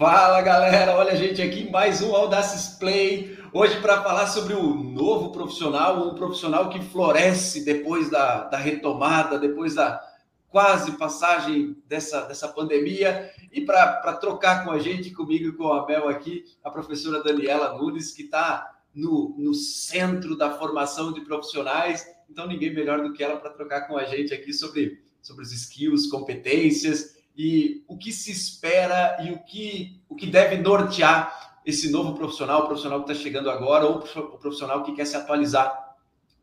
Fala 0.00 0.40
galera, 0.40 0.96
olha 0.96 1.12
a 1.12 1.14
gente 1.14 1.42
aqui 1.42 1.70
mais 1.70 2.00
um 2.00 2.16
Audaces 2.16 2.78
Play. 2.78 3.36
Hoje 3.52 3.78
para 3.82 4.02
falar 4.02 4.28
sobre 4.28 4.54
o 4.54 4.72
novo 4.72 5.30
profissional, 5.30 6.08
um 6.08 6.14
profissional 6.14 6.70
que 6.70 6.80
floresce 6.80 7.66
depois 7.66 8.08
da, 8.08 8.44
da 8.44 8.56
retomada, 8.56 9.38
depois 9.38 9.74
da 9.74 10.00
quase 10.48 10.92
passagem 10.92 11.76
dessa, 11.86 12.22
dessa 12.22 12.48
pandemia. 12.48 13.30
E 13.52 13.60
para 13.60 14.14
trocar 14.14 14.64
com 14.64 14.70
a 14.70 14.78
gente, 14.78 15.10
comigo 15.10 15.48
e 15.50 15.52
com 15.52 15.70
a 15.70 15.86
Mel 15.86 16.08
aqui, 16.08 16.46
a 16.64 16.70
professora 16.70 17.22
Daniela 17.22 17.76
Nunes, 17.76 18.10
que 18.10 18.22
está 18.22 18.80
no, 18.94 19.34
no 19.36 19.52
centro 19.52 20.34
da 20.34 20.56
formação 20.56 21.12
de 21.12 21.20
profissionais. 21.20 22.06
Então, 22.30 22.46
ninguém 22.46 22.72
melhor 22.72 23.02
do 23.02 23.12
que 23.12 23.22
ela 23.22 23.36
para 23.36 23.50
trocar 23.50 23.82
com 23.82 23.98
a 23.98 24.04
gente 24.04 24.32
aqui 24.32 24.54
sobre, 24.54 25.04
sobre 25.20 25.42
os 25.42 25.52
skills, 25.52 26.06
competências 26.06 27.19
e 27.36 27.84
o 27.88 27.96
que 27.96 28.12
se 28.12 28.30
espera 28.30 29.16
e 29.22 29.32
o 29.32 29.38
que, 29.38 30.00
o 30.08 30.14
que 30.14 30.26
deve 30.26 30.58
nortear 30.58 31.58
esse 31.64 31.90
novo 31.90 32.14
profissional, 32.14 32.62
o 32.62 32.66
profissional 32.66 33.02
que 33.04 33.12
está 33.12 33.22
chegando 33.22 33.50
agora, 33.50 33.86
ou 33.86 33.98
o 33.98 34.38
profissional 34.38 34.82
que 34.82 34.92
quer 34.92 35.06
se 35.06 35.16
atualizar 35.16 35.94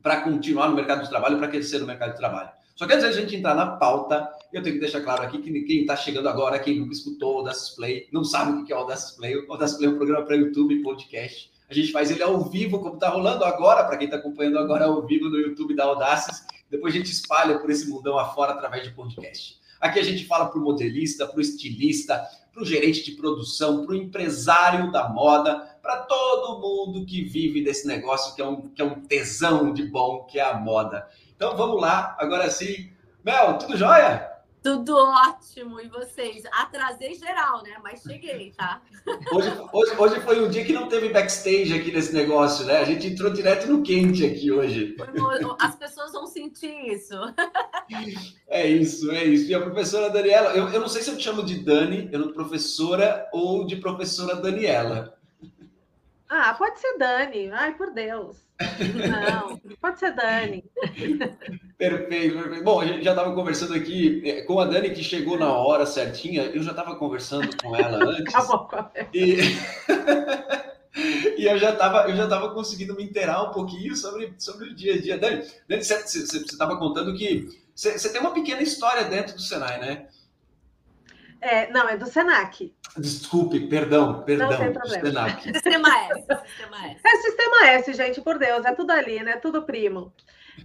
para 0.02 0.22
continuar 0.22 0.70
no 0.70 0.76
mercado 0.76 1.04
de 1.04 1.10
trabalho, 1.10 1.38
para 1.38 1.48
crescer 1.48 1.80
no 1.80 1.88
mercado 1.88 2.12
de 2.12 2.18
trabalho. 2.18 2.50
Só 2.76 2.86
que 2.86 2.94
antes 2.94 3.06
da 3.06 3.12
gente 3.12 3.36
entrar 3.36 3.56
na 3.56 3.66
pauta, 3.66 4.30
eu 4.54 4.62
tenho 4.62 4.76
que 4.76 4.82
deixar 4.82 5.02
claro 5.02 5.24
aqui 5.24 5.40
que 5.40 5.52
quem 5.64 5.82
está 5.82 5.96
chegando 5.96 6.30
agora, 6.30 6.60
quem 6.60 6.80
nunca 6.80 6.94
escutou 6.94 7.36
o 7.36 7.38
Audacity 7.40 7.76
Play, 7.76 8.08
não 8.14 8.24
sabe 8.24 8.52
o 8.52 8.66
que 8.66 8.72
é 8.72 8.76
o 8.76 8.80
Audacity 8.80 9.18
Play. 9.18 9.36
O 9.36 9.52
Audacity 9.52 9.80
Play 9.80 9.90
é 9.90 9.94
um 9.94 9.98
programa 9.98 10.26
para 10.26 10.36
YouTube 10.36 10.76
e 10.76 10.84
podcast. 10.84 11.52
A 11.70 11.74
gente 11.74 11.92
faz 11.92 12.12
ele 12.12 12.22
ao 12.22 12.40
vivo, 12.44 12.80
como 12.80 12.94
está 12.94 13.10
rolando 13.10 13.44
agora, 13.44 13.84
para 13.84 13.98
quem 13.98 14.06
está 14.06 14.18
acompanhando 14.18 14.60
agora 14.60 14.86
ao 14.86 15.06
vivo 15.06 15.28
no 15.28 15.38
YouTube 15.38 15.76
da 15.76 15.86
Audaces. 15.86 16.46
Depois 16.70 16.94
a 16.94 16.98
gente 16.98 17.12
espalha 17.12 17.58
por 17.60 17.70
esse 17.72 17.90
mundão 17.90 18.18
afora 18.18 18.54
através 18.54 18.84
de 18.84 18.92
podcast. 18.92 19.60
Aqui 19.80 20.00
a 20.00 20.04
gente 20.04 20.26
fala 20.26 20.48
para 20.48 20.60
o 20.60 20.64
modelista, 20.64 21.28
para 21.28 21.38
o 21.38 21.42
estilista, 21.42 22.26
para 22.52 22.64
o 22.64 22.66
gerente 22.66 23.04
de 23.04 23.12
produção, 23.12 23.86
para 23.86 23.94
o 23.94 23.98
empresário 23.98 24.92
da 24.92 25.08
moda, 25.10 25.78
para 25.82 25.98
todo 25.98 26.60
mundo 26.60 27.06
que 27.06 27.24
vive 27.24 27.64
desse 27.64 27.88
negócio 27.88 28.36
que 28.36 28.42
é, 28.42 28.46
um, 28.46 28.70
que 28.70 28.82
é 28.82 28.86
um 28.86 29.02
tesão 29.02 29.72
de 29.72 29.84
bom, 29.84 30.24
que 30.24 30.40
é 30.40 30.44
a 30.44 30.58
moda. 30.58 31.08
Então 31.36 31.56
vamos 31.56 31.80
lá, 31.80 32.16
agora 32.20 32.50
sim. 32.50 32.92
Mel, 33.24 33.58
tudo 33.58 33.78
jóia? 33.78 34.37
Tudo 34.68 34.98
ótimo. 34.98 35.80
E 35.80 35.88
vocês? 35.88 36.44
Atrasei 36.52 37.14
geral, 37.16 37.64
né? 37.64 37.78
Mas 37.82 38.02
cheguei, 38.02 38.52
tá? 38.52 38.82
Hoje, 39.32 39.50
hoje, 39.72 39.96
hoje 39.98 40.20
foi 40.20 40.46
um 40.46 40.50
dia 40.50 40.66
que 40.66 40.74
não 40.74 40.90
teve 40.90 41.08
backstage 41.08 41.74
aqui 41.74 41.90
nesse 41.90 42.14
negócio, 42.14 42.66
né? 42.66 42.80
A 42.80 42.84
gente 42.84 43.08
entrou 43.08 43.32
direto 43.32 43.66
no 43.68 43.82
quente 43.82 44.26
aqui 44.26 44.52
hoje. 44.52 44.98
As 45.58 45.78
pessoas 45.78 46.12
vão 46.12 46.28
sentir 46.28 46.76
isso. 46.92 47.16
É 48.50 48.68
isso, 48.68 49.10
é 49.12 49.24
isso. 49.24 49.50
E 49.50 49.56
a 49.56 49.62
professora 49.62 50.10
Daniela, 50.10 50.52
eu, 50.52 50.68
eu 50.68 50.82
não 50.82 50.90
sei 50.90 51.02
se 51.02 51.10
eu 51.10 51.18
te 51.18 51.24
chamo 51.24 51.44
de 51.44 51.60
Dani, 51.60 52.10
eu 52.12 52.20
não 52.20 52.34
professora 52.34 53.26
ou 53.32 53.66
de 53.66 53.78
professora 53.78 54.36
Daniela. 54.36 55.17
Ah, 56.30 56.54
pode 56.54 56.80
ser 56.80 56.98
Dani. 56.98 57.52
Ai, 57.52 57.74
por 57.76 57.92
Deus. 57.92 58.46
Não, 59.10 59.58
pode 59.80 60.00
ser 60.00 60.14
Dani. 60.16 60.64
Perfeito, 61.78 62.38
perfeito. 62.38 62.64
Bom, 62.64 62.82
a 62.82 62.86
gente 62.86 63.04
já 63.04 63.12
estava 63.12 63.34
conversando 63.34 63.74
aqui 63.74 64.22
é, 64.26 64.42
com 64.42 64.60
a 64.60 64.66
Dani, 64.66 64.90
que 64.90 65.04
chegou 65.04 65.38
na 65.38 65.52
hora 65.54 65.86
certinha. 65.86 66.44
Eu 66.44 66.64
já 66.64 66.72
estava 66.72 66.96
conversando 66.96 67.50
com 67.62 67.76
ela 67.76 68.04
antes. 68.12 68.34
Acabou 68.34 68.68
com 68.68 68.90
e... 69.14 69.38
e 71.38 71.46
eu 71.46 71.58
já 71.60 71.72
estava 71.72 72.10
eu 72.10 72.16
já 72.16 72.28
tava 72.28 72.54
conseguindo 72.54 72.96
me 72.96 73.04
inteirar 73.04 73.44
um 73.44 73.52
pouquinho 73.52 73.96
sobre, 73.96 74.34
sobre 74.40 74.70
o 74.70 74.76
dia 74.76 74.96
a 74.96 75.02
dia. 75.02 75.18
Dani, 75.18 75.46
Dani 75.68 75.84
você 75.84 76.24
estava 76.24 76.78
contando 76.78 77.16
que 77.16 77.48
você 77.76 78.12
tem 78.12 78.20
uma 78.20 78.34
pequena 78.34 78.64
história 78.64 79.04
dentro 79.04 79.36
do 79.36 79.42
Senai, 79.42 79.80
né? 79.80 80.08
É, 81.42 81.72
não, 81.72 81.88
é 81.88 81.98
do 81.98 82.06
Senac. 82.06 82.74
Desculpe, 82.98 83.68
perdão, 83.68 84.24
perdão. 84.24 84.50
Não 84.50 84.58
tem 84.58 84.74
problema. 84.74 85.06
Senac. 85.06 85.44
Sistema 85.54 85.90
S, 85.90 86.22
Sistema 86.46 86.88
S. 86.88 87.02
É 87.06 87.16
Sistema 87.18 87.68
S, 87.68 87.94
gente, 87.94 88.22
por 88.22 88.38
Deus, 88.40 88.66
é 88.66 88.74
tudo 88.74 88.92
ali, 88.92 89.22
né? 89.24 89.38
Tudo 89.38 89.64
primo. 89.64 90.14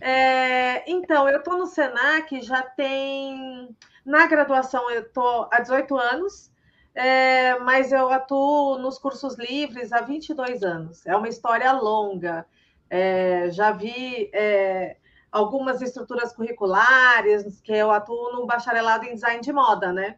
É, 0.01 0.91
então, 0.91 1.29
eu 1.29 1.39
estou 1.39 1.59
no 1.59 1.67
Senac 1.67 2.41
já 2.43 2.63
tem. 2.63 3.77
Na 4.05 4.27
graduação, 4.27 4.91
eu 4.91 5.03
estou 5.03 5.49
há 5.53 5.61
18 5.61 5.97
anos, 5.97 6.51
é, 6.95 7.59
mas 7.61 7.93
eu 7.93 8.11
atuo 8.11 8.79
nos 8.79 8.99
cursos 8.99 9.37
livres 9.39 9.93
há 9.93 10.01
22 10.01 10.63
anos. 10.63 11.07
É 11.07 11.15
uma 11.15 11.29
história 11.29 11.71
longa. 11.73 12.47
É, 12.91 13.51
já 13.51 13.71
vi 13.71 14.31
é, 14.35 14.97
algumas 15.31 15.81
estruturas 15.81 16.35
curriculares, 16.35 17.61
que 17.61 17.73
eu 17.73 17.91
atuo 17.91 18.33
no 18.33 18.47
bacharelado 18.47 19.05
em 19.07 19.15
design 19.15 19.41
de 19.41 19.53
moda, 19.53 19.93
né? 19.93 20.17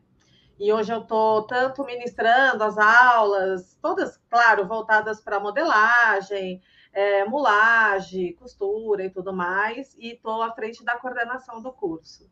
E 0.59 0.73
hoje 0.73 0.93
eu 0.93 1.01
estou 1.01 1.43
tanto 1.43 1.85
ministrando 1.85 2.63
as 2.63 2.79
aulas, 2.79 3.77
todas, 3.83 4.21
claro, 4.31 4.67
voltadas 4.67 5.21
para 5.21 5.41
modelagem, 5.41 6.63
é, 6.93 7.25
mulagem, 7.25 8.35
costura 8.35 9.05
e 9.05 9.11
tudo 9.11 9.33
mais, 9.33 9.97
e 9.99 10.13
estou 10.13 10.43
à 10.43 10.53
frente 10.53 10.85
da 10.85 10.97
coordenação 10.97 11.61
do 11.61 11.73
curso. 11.73 12.31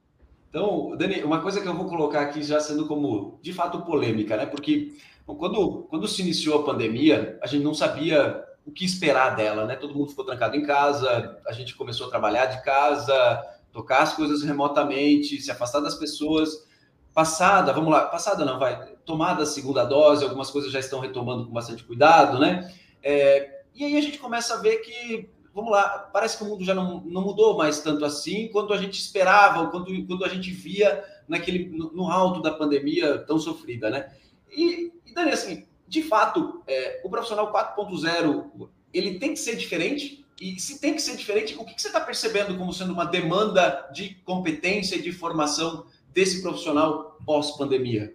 Então, 0.48 0.96
Dani, 0.96 1.24
uma 1.24 1.40
coisa 1.40 1.60
que 1.60 1.66
eu 1.66 1.74
vou 1.74 1.88
colocar 1.88 2.20
aqui 2.20 2.42
já 2.42 2.60
sendo 2.60 2.86
como, 2.86 3.40
de 3.42 3.52
fato, 3.52 3.82
polêmica, 3.82 4.36
né? 4.36 4.46
Porque 4.46 4.94
quando, 5.26 5.84
quando 5.88 6.06
se 6.06 6.22
iniciou 6.22 6.60
a 6.60 6.64
pandemia, 6.64 7.38
a 7.42 7.46
gente 7.46 7.64
não 7.64 7.74
sabia 7.74 8.44
o 8.64 8.70
que 8.70 8.84
esperar 8.84 9.34
dela, 9.34 9.64
né? 9.64 9.74
Todo 9.74 9.94
mundo 9.94 10.10
ficou 10.10 10.24
trancado 10.24 10.54
em 10.56 10.62
casa, 10.62 11.40
a 11.46 11.52
gente 11.52 11.74
começou 11.74 12.06
a 12.06 12.10
trabalhar 12.10 12.46
de 12.46 12.62
casa, 12.62 13.42
tocar 13.72 14.02
as 14.02 14.12
coisas 14.14 14.42
remotamente, 14.42 15.40
se 15.40 15.50
afastar 15.50 15.80
das 15.80 15.96
pessoas 15.96 16.70
passada, 17.14 17.72
vamos 17.72 17.90
lá, 17.90 18.06
passada 18.06 18.44
não, 18.44 18.58
vai, 18.58 18.94
tomada 19.04 19.42
a 19.42 19.46
segunda 19.46 19.84
dose, 19.84 20.24
algumas 20.24 20.50
coisas 20.50 20.72
já 20.72 20.80
estão 20.80 21.00
retomando 21.00 21.46
com 21.46 21.52
bastante 21.52 21.84
cuidado, 21.84 22.38
né? 22.38 22.72
É, 23.02 23.62
e 23.74 23.84
aí 23.84 23.96
a 23.96 24.00
gente 24.00 24.18
começa 24.18 24.54
a 24.54 24.58
ver 24.58 24.78
que, 24.78 25.28
vamos 25.54 25.70
lá, 25.70 26.10
parece 26.12 26.36
que 26.36 26.44
o 26.44 26.46
mundo 26.46 26.64
já 26.64 26.74
não, 26.74 27.00
não 27.02 27.22
mudou 27.22 27.56
mais 27.56 27.80
tanto 27.80 28.04
assim 28.04 28.48
quanto 28.48 28.72
a 28.72 28.76
gente 28.76 28.98
esperava, 28.98 29.66
quanto, 29.68 29.90
quando 30.06 30.24
a 30.24 30.28
gente 30.28 30.50
via 30.50 31.04
naquele, 31.28 31.68
no, 31.68 31.92
no 31.92 32.10
alto 32.10 32.40
da 32.40 32.50
pandemia 32.50 33.18
tão 33.18 33.38
sofrida, 33.38 33.90
né? 33.90 34.12
E, 34.50 34.92
e 35.06 35.14
Dani, 35.14 35.32
assim, 35.32 35.66
de 35.86 36.02
fato, 36.02 36.62
é, 36.66 37.00
o 37.04 37.10
profissional 37.10 37.52
4.0, 37.52 38.68
ele 38.92 39.18
tem 39.18 39.30
que 39.30 39.38
ser 39.38 39.56
diferente? 39.56 40.24
E 40.40 40.58
se 40.58 40.80
tem 40.80 40.94
que 40.94 41.02
ser 41.02 41.16
diferente, 41.16 41.54
o 41.58 41.64
que, 41.64 41.74
que 41.74 41.82
você 41.82 41.88
está 41.88 42.00
percebendo 42.00 42.56
como 42.56 42.72
sendo 42.72 42.92
uma 42.92 43.04
demanda 43.04 43.88
de 43.92 44.14
competência 44.24 44.96
e 44.96 45.02
de 45.02 45.12
formação 45.12 45.86
desse 46.12 46.42
profissional 46.42 47.16
pós-pandemia? 47.24 48.14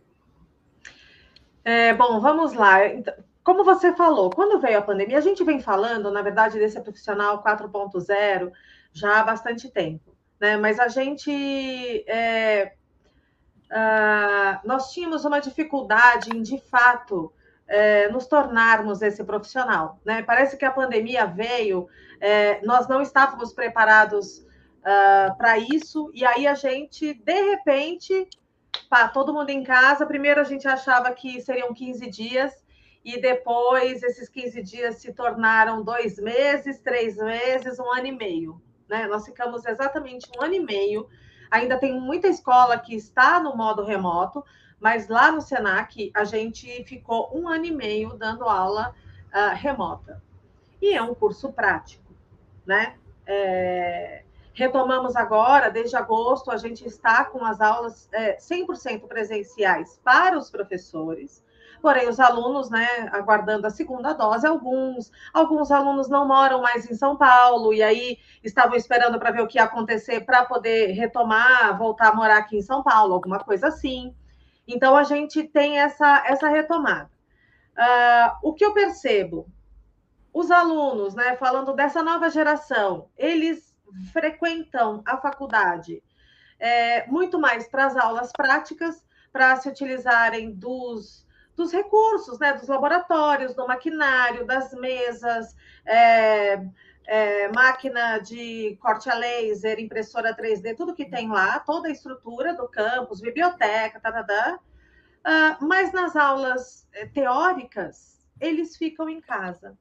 É, 1.64 1.94
bom, 1.94 2.20
vamos 2.20 2.54
lá. 2.54 2.88
Então, 2.88 3.14
como 3.44 3.64
você 3.64 3.94
falou, 3.94 4.30
quando 4.30 4.60
veio 4.60 4.78
a 4.78 4.82
pandemia, 4.82 5.18
a 5.18 5.22
gente 5.22 5.44
vem 5.44 5.60
falando, 5.60 6.12
na 6.12 6.22
verdade, 6.22 6.60
desse 6.60 6.80
profissional 6.82 7.44
4.0 7.44 8.52
já 8.92 9.20
há 9.20 9.24
bastante 9.24 9.70
tempo, 9.70 10.16
né? 10.40 10.58
Mas 10.58 10.80
a 10.80 10.88
gente. 10.88 11.32
É, 12.10 12.74
uh, 13.72 14.68
nós 14.68 14.92
tínhamos 14.92 15.24
uma 15.26 15.40
dificuldade 15.40 16.36
em, 16.36 16.42
de 16.42 16.60
fato, 16.60 17.32
é, 17.68 18.10
nos 18.10 18.28
tornarmos 18.28 19.02
esse 19.02 19.24
profissional, 19.24 20.00
né? 20.06 20.24
Parece 20.24 20.58
que 20.58 20.66
a 20.66 20.72
pandemia 20.72 21.26
veio, 21.26 21.88
é, 22.20 22.66
nós 22.66 22.88
não 22.88 23.02
estávamos 23.02 23.54
preparados 23.54 24.47
ah, 24.90 25.36
para 25.38 25.58
isso. 25.58 26.10
E 26.14 26.26
aí 26.26 26.48
a 26.48 26.56
gente, 26.56 27.14
de 27.14 27.42
repente, 27.42 28.26
pá, 28.90 29.10
todo 29.10 29.34
mundo 29.34 29.50
em 29.50 29.62
casa. 29.62 30.06
Primeiro 30.06 30.40
a 30.40 30.46
gente 30.46 30.66
achava 30.66 31.12
que 31.12 31.42
seriam 31.42 31.74
15 31.74 32.10
dias, 32.10 32.54
e 33.04 33.20
depois 33.20 34.02
esses 34.02 34.30
15 34.30 34.64
dias 34.64 34.96
se 34.96 35.12
tornaram 35.12 35.84
dois 35.84 36.18
meses, 36.18 36.80
três 36.80 37.18
meses, 37.18 37.78
um 37.80 37.92
ano 37.92 38.08
e 38.08 38.12
meio. 38.14 38.62
Né? 38.88 39.08
Nós 39.08 39.26
ficamos 39.26 39.66
exatamente 39.66 40.30
um 40.38 40.42
ano 40.42 40.54
e 40.54 40.62
meio. 40.62 41.10
Ainda 41.52 41.78
tem 41.78 42.00
muita 42.00 42.30
escola 42.30 42.80
que 42.80 42.96
está 42.96 43.42
no 43.42 43.58
modo 43.58 43.84
remoto, 43.84 44.42
mas 44.80 45.10
lá 45.10 45.34
no 45.34 45.42
Senac 45.42 46.12
a 46.14 46.24
gente 46.24 46.86
ficou 46.86 47.30
um 47.38 47.50
ano 47.50 47.66
e 47.66 47.72
meio 47.72 48.14
dando 48.14 48.46
aula 48.46 48.96
uh, 49.34 49.54
remota. 49.54 50.24
E 50.82 50.94
é 50.94 51.02
um 51.02 51.14
curso 51.14 51.52
prático, 51.52 52.14
né? 52.66 52.96
É, 53.26 54.24
Retomamos 54.58 55.16
agora, 55.16 55.70
desde 55.70 55.96
agosto, 55.96 56.50
a 56.50 56.58
gente 56.58 56.84
está 56.84 57.24
com 57.24 57.46
as 57.46 57.62
aulas 57.62 58.10
é, 58.12 58.38
100% 58.38 59.08
presenciais 59.08 60.02
para 60.04 60.36
os 60.36 60.50
professores, 60.50 61.44
porém 61.80 62.10
os 62.10 62.20
alunos, 62.20 62.68
né, 62.68 62.88
aguardando 63.12 63.68
a 63.68 63.70
segunda 63.70 64.14
dose, 64.14 64.48
alguns, 64.48 65.12
alguns 65.32 65.70
alunos 65.70 66.10
não 66.10 66.28
moram 66.28 66.60
mais 66.60 66.90
em 66.90 66.96
São 66.96 67.16
Paulo 67.16 67.72
e 67.72 67.84
aí 67.84 68.18
estavam 68.44 68.76
esperando 68.76 69.20
para 69.20 69.30
ver 69.30 69.44
o 69.44 69.48
que 69.48 69.60
ia 69.60 69.64
acontecer 69.66 70.22
para 70.22 70.44
poder 70.44 70.88
retomar, 70.94 71.78
voltar 71.78 72.08
a 72.08 72.16
morar 72.16 72.38
aqui 72.38 72.58
em 72.58 72.64
São 72.64 72.82
Paulo, 72.82 73.14
alguma 73.14 73.38
coisa 73.38 73.68
assim. 73.68 74.16
Então 74.68 74.98
a 74.98 75.04
gente 75.04 75.44
tem 75.44 75.78
essa 75.78 76.24
essa 76.26 76.50
retomada. 76.50 77.12
Uh, 77.78 78.50
o 78.50 78.54
que 78.56 78.66
eu 78.66 78.74
percebo, 78.74 79.46
os 80.34 80.50
alunos, 80.50 81.14
né, 81.14 81.36
falando 81.36 81.76
dessa 81.76 82.02
nova 82.02 82.28
geração, 82.32 83.08
eles 83.16 83.67
frequentam 84.12 85.02
a 85.06 85.18
faculdade 85.18 86.02
é, 86.60 87.06
muito 87.08 87.40
mais 87.40 87.68
para 87.68 87.86
as 87.86 87.96
aulas 87.96 88.32
práticas, 88.32 89.04
para 89.32 89.56
se 89.58 89.70
utilizarem 89.70 90.52
dos, 90.52 91.26
dos 91.56 91.72
recursos, 91.72 92.40
né? 92.40 92.54
Dos 92.54 92.68
laboratórios, 92.68 93.54
do 93.56 93.68
maquinário, 93.68 94.46
das 94.46 94.74
mesas, 94.74 95.56
é, 95.86 96.66
é, 97.06 97.48
máquina 97.50 98.20
de 98.20 98.78
corte 98.82 99.10
a 99.10 99.16
laser, 99.16 99.80
impressora 99.80 100.36
3D, 100.36 100.76
tudo 100.76 100.96
que 100.96 101.06
tem 101.06 101.30
lá, 101.30 101.60
toda 101.60 101.88
a 101.88 101.92
estrutura 101.92 102.54
do 102.54 102.68
campus, 102.68 103.22
biblioteca, 103.22 104.00
tá, 104.00 104.12
tá, 104.12 104.24
tá. 104.24 104.60
Uh, 105.28 105.66
mas 105.68 105.92
nas 105.92 106.16
aulas 106.16 106.88
eh, 106.94 107.06
teóricas, 107.08 108.26
eles 108.40 108.78
ficam 108.78 109.10
em 109.10 109.20
casa. 109.20 109.78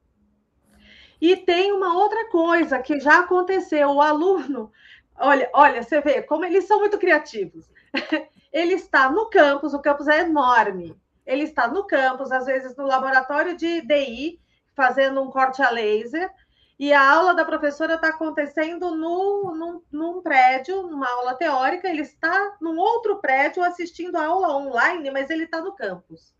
E 1.19 1.35
tem 1.35 1.71
uma 1.71 1.95
outra 1.97 2.29
coisa 2.29 2.79
que 2.79 2.99
já 2.99 3.19
aconteceu: 3.19 3.89
o 3.89 4.01
aluno, 4.01 4.71
olha, 5.17 5.49
olha, 5.53 5.83
você 5.83 6.01
vê 6.01 6.21
como 6.21 6.45
eles 6.45 6.65
são 6.65 6.79
muito 6.79 6.97
criativos. 6.97 7.65
Ele 8.51 8.73
está 8.73 9.09
no 9.09 9.29
campus, 9.29 9.73
o 9.73 9.81
campus 9.81 10.07
é 10.07 10.21
enorme. 10.21 10.95
Ele 11.25 11.43
está 11.43 11.67
no 11.67 11.85
campus, 11.85 12.31
às 12.31 12.45
vezes 12.45 12.75
no 12.77 12.85
laboratório 12.85 13.55
de 13.57 13.81
DI, 13.81 14.39
fazendo 14.73 15.21
um 15.21 15.29
corte 15.29 15.61
a 15.61 15.69
laser, 15.69 16.31
e 16.79 16.93
a 16.93 17.11
aula 17.11 17.33
da 17.33 17.43
professora 17.43 17.95
está 17.95 18.09
acontecendo 18.09 18.95
no, 18.95 19.55
num, 19.55 19.81
num, 19.91 20.21
prédio, 20.21 20.83
numa 20.83 21.09
aula 21.09 21.33
teórica, 21.33 21.89
ele 21.89 22.03
está 22.03 22.55
num 22.61 22.77
outro 22.77 23.19
prédio 23.19 23.63
assistindo 23.63 24.15
a 24.15 24.27
aula 24.27 24.55
online, 24.55 25.09
mas 25.09 25.29
ele 25.29 25.45
está 25.45 25.59
no 25.59 25.75
campus. 25.75 26.33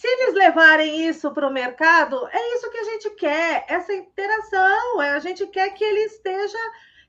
Se 0.00 0.06
eles 0.06 0.34
levarem 0.34 1.06
isso 1.06 1.30
para 1.30 1.46
o 1.46 1.52
mercado, 1.52 2.26
é 2.28 2.56
isso 2.56 2.70
que 2.70 2.78
a 2.78 2.84
gente 2.84 3.10
quer, 3.16 3.66
essa 3.68 3.92
interação. 3.92 5.02
É, 5.02 5.10
a 5.10 5.18
gente 5.18 5.46
quer 5.48 5.74
que 5.74 5.84
ele 5.84 6.00
esteja 6.04 6.56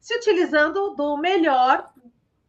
se 0.01 0.13
utilizando 0.17 0.93
do 0.93 1.15
melhor 1.15 1.89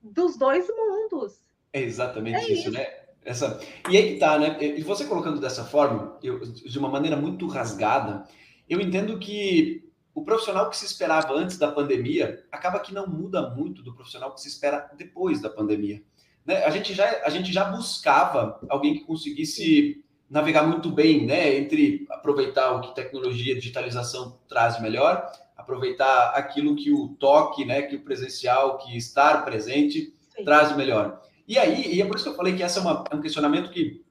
dos 0.03 0.37
dois 0.37 0.67
mundos. 0.67 1.35
É 1.73 1.81
exatamente 1.81 2.39
é 2.39 2.43
isso, 2.43 2.53
isso, 2.55 2.71
né? 2.73 2.85
Essa... 3.25 3.61
E 3.89 3.97
aí 3.97 4.15
que 4.15 4.19
tá, 4.19 4.37
né? 4.37 4.59
E 4.61 4.83
você 4.83 5.05
colocando 5.05 5.41
dessa 5.41 5.62
forma, 5.65 6.19
eu, 6.21 6.41
de 6.41 6.77
uma 6.77 6.89
maneira 6.89 7.15
muito 7.15 7.47
rasgada, 7.47 8.25
eu 8.69 8.81
entendo 8.81 9.21
que 9.21 9.89
o 10.12 10.25
profissional 10.25 10.69
que 10.69 10.77
se 10.77 10.87
esperava 10.87 11.33
antes 11.35 11.56
da 11.56 11.71
pandemia 11.71 12.44
acaba 12.50 12.81
que 12.81 12.93
não 12.93 13.06
muda 13.06 13.49
muito 13.50 13.81
do 13.81 13.94
profissional 13.94 14.35
que 14.35 14.41
se 14.41 14.49
espera 14.49 14.91
depois 14.99 15.41
da 15.41 15.49
pandemia. 15.49 16.03
Né? 16.44 16.65
A, 16.65 16.71
gente 16.71 16.93
já, 16.94 17.23
a 17.25 17.31
gente 17.31 17.53
já 17.53 17.62
buscava 17.62 18.59
alguém 18.69 18.94
que 18.94 19.05
conseguisse 19.05 20.02
navegar 20.32 20.67
muito 20.67 20.90
bem, 20.90 21.26
né? 21.26 21.58
Entre 21.58 22.06
aproveitar 22.11 22.73
o 22.73 22.81
que 22.81 22.94
tecnologia, 22.94 23.55
digitalização 23.55 24.38
traz 24.49 24.81
melhor, 24.81 25.31
aproveitar 25.55 26.31
aquilo 26.31 26.75
que 26.75 26.90
o 26.90 27.08
toque, 27.08 27.67
né? 27.67 27.82
Que 27.82 27.96
o 27.96 28.00
presencial, 28.00 28.79
que 28.79 28.96
estar 28.96 29.44
presente 29.44 30.11
Sim. 30.34 30.43
traz 30.43 30.75
melhor. 30.75 31.20
E 31.46 31.58
aí, 31.58 31.94
e 31.94 32.00
é 32.00 32.06
por 32.06 32.17
isso 32.17 32.25
que 32.25 32.31
eu 32.31 32.37
falei 32.37 32.56
que 32.56 32.62
essa 32.62 32.79
é, 32.79 32.82
uma, 32.82 33.05
é 33.11 33.14
um 33.14 33.20
questionamento 33.20 33.70
que 33.70 34.02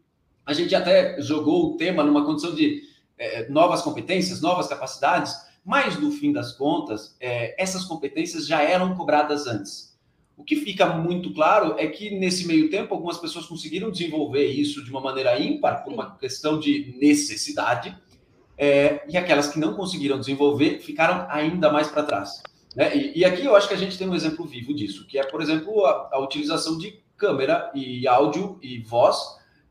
a 0.46 0.54
gente 0.54 0.76
até 0.76 1.20
jogou 1.20 1.74
o 1.74 1.78
tema 1.78 2.04
numa 2.04 2.24
condição 2.24 2.54
de 2.54 2.84
é, 3.18 3.50
novas 3.50 3.82
competências, 3.82 4.42
novas 4.42 4.68
capacidades, 4.68 5.34
mas 5.66 6.00
no 6.00 6.12
fim 6.12 6.32
das 6.32 6.52
contas, 6.52 7.16
é, 7.20 7.60
essas 7.60 7.84
competências 7.84 8.46
já 8.46 8.62
eram 8.62 8.96
cobradas 8.96 9.48
antes. 9.48 9.91
O 10.42 10.44
que 10.44 10.56
fica 10.56 10.88
muito 10.88 11.32
claro 11.36 11.76
é 11.78 11.86
que 11.86 12.10
nesse 12.18 12.48
meio 12.48 12.68
tempo 12.68 12.96
algumas 12.96 13.20
pessoas 13.20 13.46
conseguiram 13.46 13.92
desenvolver 13.92 14.48
isso 14.48 14.84
de 14.84 14.90
uma 14.90 15.00
maneira 15.00 15.40
ímpar, 15.40 15.84
por 15.84 15.94
uma 15.94 16.18
questão 16.18 16.60
de 16.60 16.96
necessidade, 17.00 17.96
é, 18.58 19.04
e 19.08 19.16
aquelas 19.16 19.50
que 19.50 19.60
não 19.60 19.76
conseguiram 19.76 20.20
desenvolver 20.20 20.80
ficaram 20.80 21.28
ainda 21.30 21.72
mais 21.72 21.90
para 21.90 22.02
trás. 22.02 22.42
Né? 22.76 22.98
E, 22.98 23.20
e, 23.20 23.24
aqui 23.24 23.46
eu 23.46 23.56
acho 23.56 23.68
que 23.68 23.76
a 23.76 23.78
gente 23.78 23.96
tem 23.96 24.10
um 24.10 24.16
exemplo 24.16 24.44
vivo 24.44 24.74
disso, 24.74 25.06
que 25.06 25.20
é, 25.20 25.24
por 25.24 25.44
exemplo, 25.44 25.86
a, 25.86 26.10
a 26.14 26.20
utilização 26.20 26.76
de 26.76 27.00
câmera 27.16 27.72
e 27.76 28.08
áudio 28.08 28.58
e 28.64 28.80
voz 28.80 29.20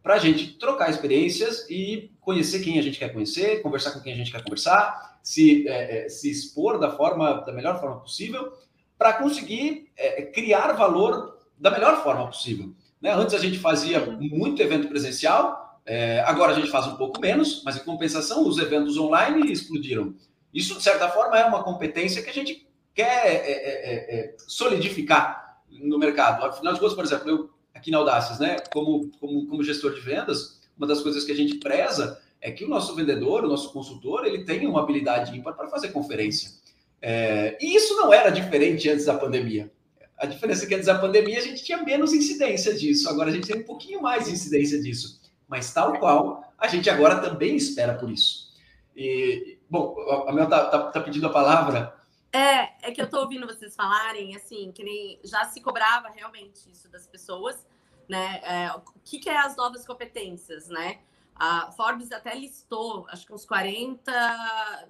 para 0.00 0.14
a 0.14 0.18
gente 0.18 0.56
trocar 0.56 0.88
experiências 0.88 1.68
e 1.68 2.12
conhecer 2.20 2.60
quem 2.60 2.78
a 2.78 2.82
gente 2.82 2.96
quer 2.96 3.12
conhecer, 3.12 3.60
conversar 3.60 3.90
com 3.90 4.00
quem 4.00 4.12
a 4.12 4.16
gente 4.16 4.30
quer 4.30 4.44
conversar, 4.44 5.18
se, 5.20 5.66
é, 5.66 6.08
se 6.08 6.30
expor 6.30 6.78
da 6.78 6.92
forma 6.92 7.40
da 7.40 7.52
melhor 7.52 7.80
forma 7.80 7.98
possível, 7.98 8.52
para 9.00 9.14
conseguir 9.14 9.90
é, 9.96 10.20
criar 10.20 10.72
valor 10.72 11.38
da 11.58 11.70
melhor 11.70 12.02
forma 12.02 12.26
possível. 12.26 12.74
Né? 13.00 13.10
Antes 13.10 13.34
a 13.34 13.38
gente 13.38 13.58
fazia 13.58 13.98
muito 14.04 14.60
evento 14.60 14.88
presencial, 14.88 15.80
é, 15.86 16.20
agora 16.20 16.52
a 16.52 16.54
gente 16.54 16.70
faz 16.70 16.86
um 16.86 16.96
pouco 16.96 17.18
menos, 17.18 17.62
mas 17.64 17.76
em 17.78 17.80
compensação 17.80 18.46
os 18.46 18.58
eventos 18.58 18.98
online 18.98 19.50
explodiram. 19.50 20.14
Isso 20.52 20.76
de 20.76 20.82
certa 20.82 21.08
forma 21.08 21.38
é 21.38 21.46
uma 21.46 21.64
competência 21.64 22.22
que 22.22 22.28
a 22.28 22.34
gente 22.34 22.68
quer 22.94 23.26
é, 23.26 23.50
é, 23.50 24.18
é, 24.18 24.36
solidificar 24.46 25.62
no 25.70 25.98
mercado. 25.98 26.44
Afinal 26.44 26.74
de 26.74 26.80
contas, 26.80 26.94
por 26.94 27.04
exemplo, 27.04 27.30
eu 27.30 27.50
aqui 27.74 27.90
na 27.90 27.96
Audaces, 27.96 28.38
né, 28.38 28.58
como, 28.70 29.10
como, 29.18 29.46
como 29.46 29.64
gestor 29.64 29.94
de 29.94 30.00
vendas, 30.02 30.60
uma 30.76 30.86
das 30.86 31.00
coisas 31.00 31.24
que 31.24 31.32
a 31.32 31.36
gente 31.36 31.54
preza 31.54 32.20
é 32.38 32.50
que 32.50 32.66
o 32.66 32.68
nosso 32.68 32.94
vendedor, 32.94 33.44
o 33.44 33.48
nosso 33.48 33.72
consultor, 33.72 34.26
ele 34.26 34.44
tem 34.44 34.66
uma 34.66 34.82
habilidade 34.82 35.34
ímpar 35.34 35.54
para 35.54 35.68
fazer 35.68 35.88
conferência. 35.88 36.59
É, 37.00 37.56
e 37.60 37.74
isso 37.74 37.96
não 37.96 38.12
era 38.12 38.30
diferente 38.30 38.88
antes 38.88 39.06
da 39.06 39.16
pandemia. 39.16 39.72
A 40.18 40.26
diferença 40.26 40.64
é 40.64 40.68
que 40.68 40.74
antes 40.74 40.86
da 40.86 40.98
pandemia 40.98 41.38
a 41.38 41.42
gente 41.42 41.64
tinha 41.64 41.82
menos 41.82 42.12
incidência 42.12 42.74
disso, 42.74 43.08
agora 43.08 43.30
a 43.30 43.32
gente 43.32 43.46
tem 43.46 43.62
um 43.62 43.64
pouquinho 43.64 44.02
mais 44.02 44.28
incidência 44.28 44.80
disso. 44.80 45.20
Mas 45.48 45.72
tal 45.72 45.98
qual, 45.98 46.44
a 46.58 46.68
gente 46.68 46.90
agora 46.90 47.20
também 47.20 47.56
espera 47.56 47.94
por 47.94 48.10
isso. 48.10 48.50
E, 48.94 49.58
bom, 49.68 49.96
a 50.28 50.32
Mel 50.32 50.44
está 50.44 50.66
tá, 50.66 50.90
tá 50.90 51.00
pedindo 51.00 51.26
a 51.26 51.30
palavra. 51.30 51.96
É, 52.32 52.88
é 52.88 52.92
que 52.92 53.00
eu 53.00 53.08
tô 53.08 53.20
ouvindo 53.20 53.46
vocês 53.46 53.74
falarem, 53.74 54.36
assim, 54.36 54.70
que 54.72 54.84
nem 54.84 55.18
já 55.24 55.44
se 55.46 55.60
cobrava 55.60 56.08
realmente 56.14 56.70
isso 56.70 56.88
das 56.88 57.06
pessoas, 57.06 57.66
né? 58.08 58.40
É, 58.44 58.72
o 58.72 58.82
que, 59.02 59.18
que 59.18 59.28
é 59.30 59.38
as 59.38 59.56
novas 59.56 59.86
competências, 59.86 60.68
né? 60.68 60.98
A 61.42 61.72
Forbes 61.72 62.12
até 62.12 62.34
listou, 62.34 63.06
acho 63.08 63.24
que 63.24 63.32
uns 63.32 63.46
40, 63.46 64.12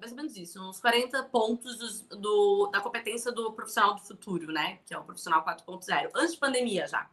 mais 0.01 0.11
ou 0.11 0.17
menos 0.17 0.37
isso, 0.37 0.61
uns 0.61 0.81
40 0.81 1.23
pontos 1.27 2.03
do, 2.09 2.67
da 2.73 2.81
competência 2.81 3.31
do 3.31 3.53
profissional 3.53 3.95
do 3.95 4.01
futuro, 4.01 4.51
né? 4.51 4.81
Que 4.85 4.93
é 4.93 4.99
o 4.99 5.05
profissional 5.05 5.45
4.0, 5.45 6.11
antes 6.13 6.33
de 6.33 6.41
pandemia 6.41 6.89
já. 6.89 7.09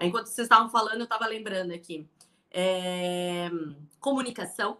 Enquanto 0.00 0.26
vocês 0.26 0.44
estavam 0.44 0.70
falando, 0.70 0.98
eu 1.00 1.02
estava 1.02 1.26
lembrando 1.26 1.72
aqui. 1.72 2.08
É, 2.48 3.50
comunicação, 3.98 4.78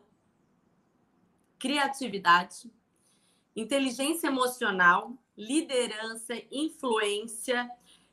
criatividade, 1.59 2.71
inteligência 3.57 4.29
emocional, 4.29 5.15
liderança, 5.37 6.35
influência. 6.53 7.69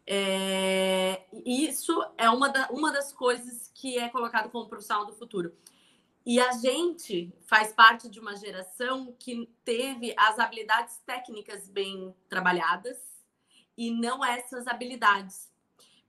É, 0.07 1.23
isso 1.45 2.03
é 2.18 2.27
uma, 2.31 2.50
da, 2.50 2.68
uma 2.71 2.91
das 2.91 3.13
coisas 3.13 3.69
que 3.75 4.00
é 4.00 4.09
colocado 4.09 4.49
como 4.49 4.68
profissional 4.68 5.06
do 5.06 5.13
futuro. 5.13 5.54
E 6.27 6.41
a 6.41 6.51
gente 6.51 7.33
faz 7.45 7.71
parte 7.71 8.09
de 8.09 8.19
uma 8.19 8.35
geração 8.35 9.15
que 9.17 9.49
teve 9.63 10.13
as 10.17 10.37
habilidades 10.37 10.97
técnicas 11.05 11.69
bem 11.69 12.13
trabalhadas 12.27 12.97
e 13.77 13.91
não 13.91 14.25
essas 14.25 14.67
habilidades. 14.67 15.49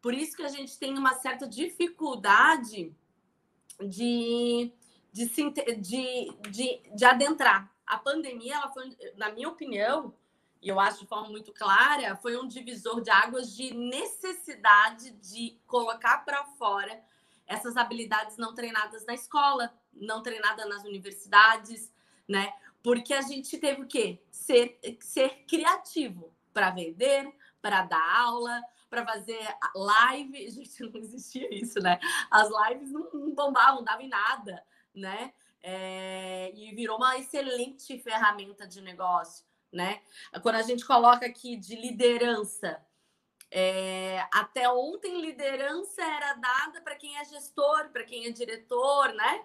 Por 0.03 0.13
isso 0.13 0.37
que 0.37 0.43
a 0.43 0.49
gente 0.49 0.77
tem 0.77 0.99
uma 0.99 1.15
certa 1.15 1.47
dificuldade 1.47 2.93
de, 3.81 4.73
de, 5.13 5.25
de, 5.25 6.33
de, 6.51 6.83
de 6.97 7.05
adentrar 7.05 7.73
a 7.87 7.97
pandemia, 7.97 8.57
ela 8.57 8.73
foi, 8.73 8.97
na 9.17 9.31
minha 9.31 9.49
opinião, 9.49 10.13
e 10.61 10.69
eu 10.69 10.81
acho 10.81 10.99
de 10.99 11.07
forma 11.07 11.29
muito 11.29 11.53
clara, 11.53 12.17
foi 12.17 12.37
um 12.37 12.49
divisor 12.49 13.01
de 13.03 13.11
águas 13.11 13.55
de 13.55 13.73
necessidade 13.73 15.13
de 15.13 15.61
colocar 15.65 16.25
para 16.25 16.45
fora 16.45 17.07
essas 17.49 17.77
habilidades 17.79 18.37
não 18.37 18.55
treinadas 18.55 19.07
na 19.07 19.15
escola, 19.15 19.73
não 20.01 20.23
treinadas 20.23 20.69
nas 20.69 20.85
universidades, 20.85 21.93
né? 22.27 22.53
Porque 22.83 23.13
a 23.13 23.23
gente 23.23 23.59
teve 23.59 23.83
o 23.83 23.87
quê? 23.87 24.21
Ser, 24.31 24.79
ser 25.01 25.45
criativo 25.47 26.33
para 26.53 26.71
vender, 26.71 27.33
para 27.61 27.83
dar 27.83 28.21
aula, 28.21 28.63
para 28.89 29.05
fazer 29.05 29.41
live. 29.75 30.49
Gente, 30.51 30.83
não 30.83 31.01
existia 31.01 31.53
isso, 31.55 31.81
né? 31.81 31.99
As 32.31 32.49
lives 32.69 32.91
não, 32.91 33.11
não 33.13 33.35
bombavam, 33.35 33.77
não 33.77 33.85
davam 33.85 34.03
em 34.03 34.09
nada, 34.09 34.65
né? 34.95 35.33
é, 35.63 36.53
e 36.55 36.75
virou 36.75 36.97
uma 36.97 37.19
excelente 37.19 37.99
ferramenta 37.99 38.67
de 38.67 38.81
negócio, 38.81 39.45
né? 39.73 40.01
Quando 40.43 40.57
a 40.57 40.63
gente 40.63 40.85
coloca 40.85 41.27
aqui 41.27 41.57
de 41.57 41.77
liderança, 41.77 42.81
é, 43.51 44.27
até 44.33 44.69
ontem 44.69 45.21
liderança 45.21 46.03
era 46.03 46.35
dada 46.35 46.81
para 46.81 46.95
quem 46.95 47.17
é 47.19 47.25
gestor, 47.25 47.91
para 47.91 48.05
quem 48.05 48.27
é 48.27 48.31
diretor, 48.31 49.13
né? 49.15 49.45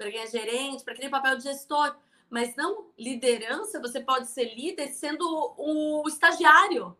Para 0.00 0.10
quem 0.10 0.20
é 0.20 0.26
gerente, 0.26 0.82
para 0.82 0.94
quem 0.94 1.02
tem 1.02 1.10
papel 1.10 1.36
de 1.36 1.42
gestor. 1.42 1.94
Mas 2.30 2.56
não 2.56 2.90
liderança, 2.98 3.78
você 3.78 4.00
pode 4.00 4.28
ser 4.28 4.54
líder 4.54 4.88
sendo 4.88 5.26
o 5.58 6.08
estagiário, 6.08 6.96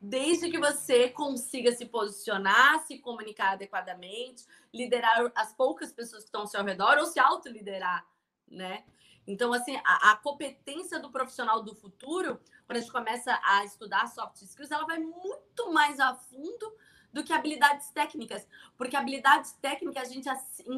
desde 0.00 0.48
que 0.48 0.58
você 0.58 1.08
consiga 1.08 1.72
se 1.72 1.86
posicionar, 1.86 2.86
se 2.86 2.96
comunicar 3.00 3.54
adequadamente, 3.54 4.46
liderar 4.72 5.32
as 5.34 5.52
poucas 5.52 5.92
pessoas 5.92 6.22
que 6.22 6.28
estão 6.28 6.42
ao 6.42 6.46
seu 6.46 6.62
redor 6.62 6.98
ou 6.98 7.06
se 7.06 7.18
autoliderar, 7.18 8.06
né? 8.48 8.84
Então, 9.26 9.52
assim, 9.52 9.76
a, 9.84 10.12
a, 10.12 10.16
competência 10.16 11.00
do 11.00 11.10
profissional 11.10 11.60
do 11.60 11.74
futuro, 11.74 12.40
quando 12.66 12.76
a 12.76 12.80
gente 12.80 12.92
começa 12.92 13.40
a 13.42 13.64
estudar 13.64 14.06
soft 14.06 14.40
skills, 14.42 14.70
ela 14.70 14.86
vai 14.86 14.98
muito 14.98 15.72
mais 15.72 15.98
a 15.98 16.14
fundo 16.14 16.72
do 17.12 17.22
que 17.22 17.32
habilidades 17.32 17.90
técnicas, 17.90 18.46
porque 18.76 18.96
habilidades 18.96 19.52
técnicas 19.60 20.08
a 20.08 20.12
gente 20.12 20.28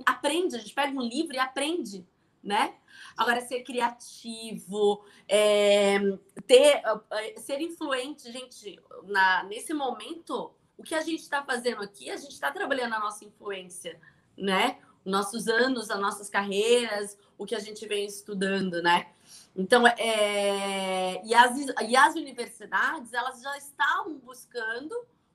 aprende, 0.05 0.57
a 0.57 0.59
gente 0.59 0.75
pega 0.75 0.93
um 0.93 1.03
livro 1.03 1.35
e 1.35 1.39
aprende, 1.39 2.07
né? 2.43 2.75
Agora, 3.17 3.41
ser 3.41 3.63
criativo, 3.63 5.05
é, 5.29 5.99
ter, 6.47 6.83
é, 7.11 7.41
ser 7.41 7.61
influente, 7.61 8.31
gente, 8.31 8.79
na, 9.05 9.45
nesse 9.45 9.73
momento, 9.73 10.53
o 10.77 10.83
que 10.83 10.95
a 10.95 11.01
gente 11.01 11.21
está 11.21 11.43
fazendo 11.43 11.83
aqui, 11.83 12.11
a 12.11 12.17
gente 12.17 12.33
está 12.33 12.51
trabalhando 12.51 12.95
a 12.95 12.99
nossa 12.99 13.25
influência, 13.25 13.99
né? 14.37 14.79
Nossos 15.05 15.49
anos, 15.49 15.91
as 15.91 16.01
nossas 16.01 16.29
carreiras, 16.29 17.19
o 17.39 17.47
que 17.47 17.55
a 17.55 17.61
gente 17.61 17.87
vem 17.87 18.07
estudando, 18.07 18.83
né? 18.83 19.09
Então, 19.57 19.87
é, 19.87 21.25
e, 21.25 21.35
as, 21.35 21.57
e 21.89 21.97
as 21.97 22.15
universidades, 22.15 23.13
elas 23.13 23.41
já 23.41 23.57
estavam 23.57 24.19
buscando 24.19 24.95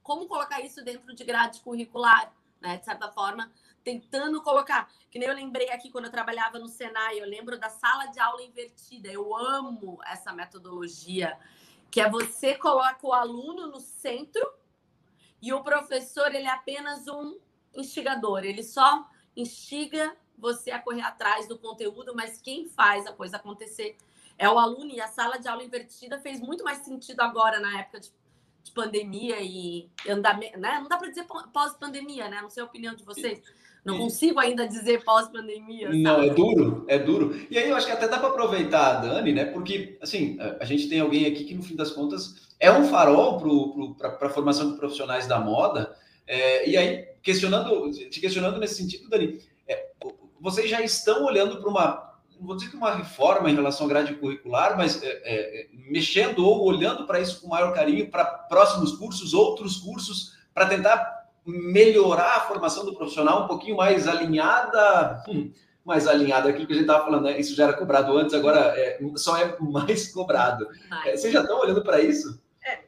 como 0.10 0.28
colocar 0.28 0.60
isso 0.62 0.84
dentro 0.84 1.14
de 1.14 1.24
grade 1.24 1.62
curricular, 1.62 2.34
né? 2.60 2.78
De 2.78 2.84
certa 2.84 3.12
forma, 3.12 3.52
tentando 3.84 4.42
colocar. 4.42 4.90
Que 5.12 5.20
nem 5.20 5.28
eu 5.28 5.36
lembrei 5.36 5.70
aqui 5.70 5.92
quando 5.92 6.06
eu 6.06 6.12
trabalhava 6.12 6.58
no 6.58 6.68
Senai, 6.68 7.22
eu 7.22 7.28
lembro 7.28 7.60
da 7.60 7.70
sala 7.70 8.08
de 8.08 8.20
aula 8.20 8.42
invertida. 8.42 9.08
Eu 9.08 9.38
amo 9.38 10.00
essa 10.08 10.34
metodologia, 10.34 11.38
que 11.92 12.02
é 12.02 12.10
você 12.10 12.56
coloca 12.56 13.06
o 13.06 13.14
aluno 13.14 13.68
no 13.68 13.80
centro 13.80 14.52
e 15.40 15.54
o 15.54 15.62
professor, 15.62 16.34
ele 16.34 16.48
é 16.48 16.54
apenas 16.54 17.08
um 17.08 17.40
instigador, 17.76 18.44
ele 18.44 18.64
só 18.64 19.08
instiga 19.36 20.18
você 20.36 20.72
a 20.72 20.80
correr 20.80 21.04
atrás 21.04 21.48
do 21.48 21.60
conteúdo, 21.60 22.16
mas 22.16 22.42
quem 22.42 22.68
faz 22.68 23.06
a 23.06 23.14
coisa 23.14 23.38
acontecer 23.38 23.96
é 24.40 24.50
o 24.50 24.58
aluno 24.58 24.90
e 24.90 25.00
a 25.00 25.08
sala 25.08 25.38
de 25.38 25.48
aula 25.48 25.64
invertida 25.64 26.18
fez 26.18 26.40
muito 26.40 26.64
mais 26.64 26.80
sentido 26.80 27.20
agora 27.20 27.60
na 27.60 27.80
época 27.80 28.00
de 28.00 28.10
de 28.70 28.74
pandemia 28.74 29.42
e 29.42 29.90
andamento, 30.08 30.60
né? 30.60 30.80
Não 30.80 30.88
dá 30.88 30.98
para 30.98 31.10
dizer 31.10 31.26
pós-pandemia, 31.52 32.30
né? 32.30 32.40
Não 32.42 32.50
sei 32.50 32.64
a 32.64 32.66
opinião 32.66 32.96
de 32.96 33.04
vocês. 33.04 33.42
Não 33.84 33.98
consigo 33.98 34.40
ainda 34.40 34.68
dizer 34.68 35.04
pós-pandemia. 35.04 35.90
Não, 35.90 36.22
é 36.22 36.30
duro, 36.30 36.86
é 36.88 37.00
duro. 37.00 37.40
E 37.50 37.58
aí 37.58 37.70
eu 37.70 37.76
acho 37.76 37.88
que 37.88 37.92
até 37.92 38.08
dá 38.08 38.20
para 38.20 38.30
aproveitar 38.30 38.98
a 38.98 39.00
Dani, 39.02 39.34
né? 39.34 39.46
Porque, 39.46 39.98
assim, 40.02 40.38
a 40.60 40.66
gente 40.66 40.88
tem 40.88 41.00
alguém 41.00 41.26
aqui 41.26 41.44
que, 41.46 41.56
no 41.56 41.64
fim 41.64 41.76
das 41.76 41.92
contas, 41.92 42.50
é 42.60 42.72
um 42.72 42.88
farol 42.90 43.40
para 43.98 44.28
a 44.28 44.30
formação 44.30 44.72
de 44.72 44.78
profissionais 44.78 45.28
da 45.28 45.40
moda. 45.40 45.96
É, 46.28 46.70
e 46.70 46.78
aí, 46.78 47.08
questionando, 47.24 47.90
te 47.92 48.20
questionando 48.20 48.60
nesse 48.60 48.76
sentido, 48.76 49.10
Dani, 49.10 49.40
é, 49.68 49.88
vocês 50.40 50.70
já 50.70 50.82
estão 50.82 51.26
olhando 51.26 51.60
para 51.60 51.70
uma 51.70 52.09
não 52.40 52.48
vou 52.48 52.56
dizer 52.56 52.72
que 52.72 52.78
uma 52.78 52.96
reforma 52.96 53.50
em 53.50 53.56
relação 53.56 53.86
à 53.86 53.90
grade 53.90 54.16
curricular, 54.16 54.78
mas 54.78 55.04
é, 55.04 55.08
é, 55.08 55.62
é 55.62 55.68
mexendo 55.74 56.46
ou 56.46 56.66
olhando 56.66 57.06
para 57.06 57.20
isso 57.20 57.42
com 57.42 57.50
maior 57.50 57.74
carinho 57.74 58.10
para 58.10 58.24
próximos 58.24 58.94
cursos, 58.94 59.34
outros 59.34 59.78
cursos, 59.78 60.38
para 60.54 60.68
tentar 60.68 61.28
melhorar 61.46 62.38
a 62.38 62.42
formação 62.42 62.86
do 62.86 62.96
profissional 62.96 63.44
um 63.44 63.48
pouquinho 63.48 63.76
mais 63.76 64.08
alinhada, 64.08 65.24
hum, 65.28 65.52
mais 65.84 66.08
alinhada 66.08 66.50
aqui 66.50 66.66
que 66.66 66.72
a 66.72 66.76
gente 66.76 66.86
estava 66.86 67.06
falando, 67.06 67.24
né? 67.24 67.40
isso 67.40 67.56
já 67.56 67.66
era 67.66 67.74
cobrado 67.74 68.18
antes, 68.18 68.34
agora 68.34 68.74
é, 68.78 69.00
só 69.16 69.38
é 69.38 69.58
mais 69.60 70.08
cobrado. 70.14 70.68
É, 71.06 71.18
vocês 71.18 71.34
já 71.34 71.42
estão 71.42 71.60
olhando 71.60 71.84
para 71.84 72.00
isso? 72.00 72.42
É, 72.64 72.80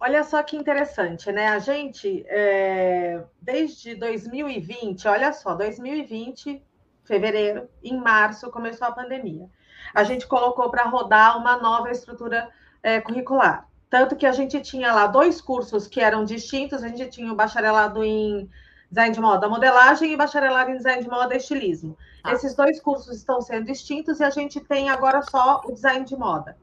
olha 0.00 0.24
só 0.24 0.42
que 0.42 0.56
interessante, 0.56 1.30
né? 1.30 1.48
A 1.48 1.58
gente, 1.58 2.24
é, 2.28 3.22
desde 3.40 3.94
2020, 3.94 5.06
olha 5.06 5.32
só, 5.32 5.54
2020 5.54 6.62
fevereiro, 7.06 7.68
em 7.82 7.96
março 7.96 8.50
começou 8.50 8.86
a 8.86 8.92
pandemia. 8.92 9.48
A 9.94 10.04
gente 10.04 10.26
colocou 10.26 10.68
para 10.70 10.84
rodar 10.84 11.38
uma 11.38 11.56
nova 11.56 11.90
estrutura 11.90 12.48
é, 12.82 13.00
curricular. 13.00 13.66
Tanto 13.88 14.16
que 14.16 14.26
a 14.26 14.32
gente 14.32 14.60
tinha 14.60 14.92
lá 14.92 15.06
dois 15.06 15.40
cursos 15.40 15.86
que 15.86 16.00
eram 16.00 16.24
distintos, 16.24 16.82
a 16.82 16.88
gente 16.88 17.08
tinha 17.08 17.32
o 17.32 17.36
bacharelado 17.36 18.04
em 18.04 18.50
design 18.90 19.14
de 19.14 19.20
moda, 19.20 19.48
modelagem 19.48 20.12
e 20.12 20.16
bacharelado 20.16 20.70
em 20.70 20.76
design 20.76 21.02
de 21.02 21.08
moda 21.08 21.34
e 21.34 21.38
estilismo. 21.38 21.96
Ah. 22.22 22.32
Esses 22.32 22.54
dois 22.54 22.80
cursos 22.80 23.16
estão 23.16 23.40
sendo 23.40 23.66
distintos 23.66 24.20
e 24.20 24.24
a 24.24 24.30
gente 24.30 24.60
tem 24.60 24.90
agora 24.90 25.22
só 25.22 25.62
o 25.64 25.72
design 25.72 26.04
de 26.04 26.16
moda. 26.16 26.56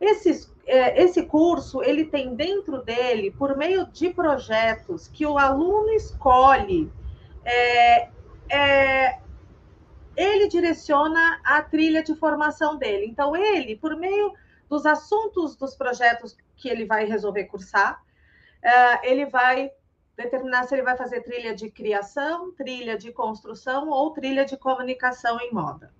Esse, 0.00 0.48
é, 0.66 1.02
esse 1.02 1.22
curso, 1.24 1.82
ele 1.82 2.04
tem 2.04 2.34
dentro 2.34 2.82
dele, 2.82 3.30
por 3.32 3.56
meio 3.56 3.86
de 3.86 4.10
projetos 4.10 5.08
que 5.08 5.26
o 5.26 5.36
aluno 5.36 5.90
escolhe, 5.90 6.90
é, 7.44 8.08
é, 8.50 9.18
ele 10.18 10.48
direciona 10.48 11.40
a 11.44 11.62
trilha 11.62 12.02
de 12.02 12.14
formação 12.14 12.76
dele. 12.76 13.06
Então, 13.06 13.36
ele, 13.36 13.76
por 13.76 13.96
meio 13.96 14.34
dos 14.68 14.84
assuntos 14.84 15.56
dos 15.56 15.76
projetos 15.76 16.36
que 16.56 16.68
ele 16.68 16.84
vai 16.84 17.04
resolver 17.04 17.44
cursar, 17.44 18.02
uh, 18.62 18.98
ele 19.04 19.26
vai 19.26 19.70
determinar 20.16 20.64
se 20.64 20.74
ele 20.74 20.82
vai 20.82 20.96
fazer 20.96 21.22
trilha 21.22 21.54
de 21.54 21.70
criação, 21.70 22.52
trilha 22.52 22.98
de 22.98 23.12
construção 23.12 23.88
ou 23.88 24.10
trilha 24.10 24.44
de 24.44 24.56
comunicação 24.56 25.40
em 25.40 25.52
moda. 25.52 25.92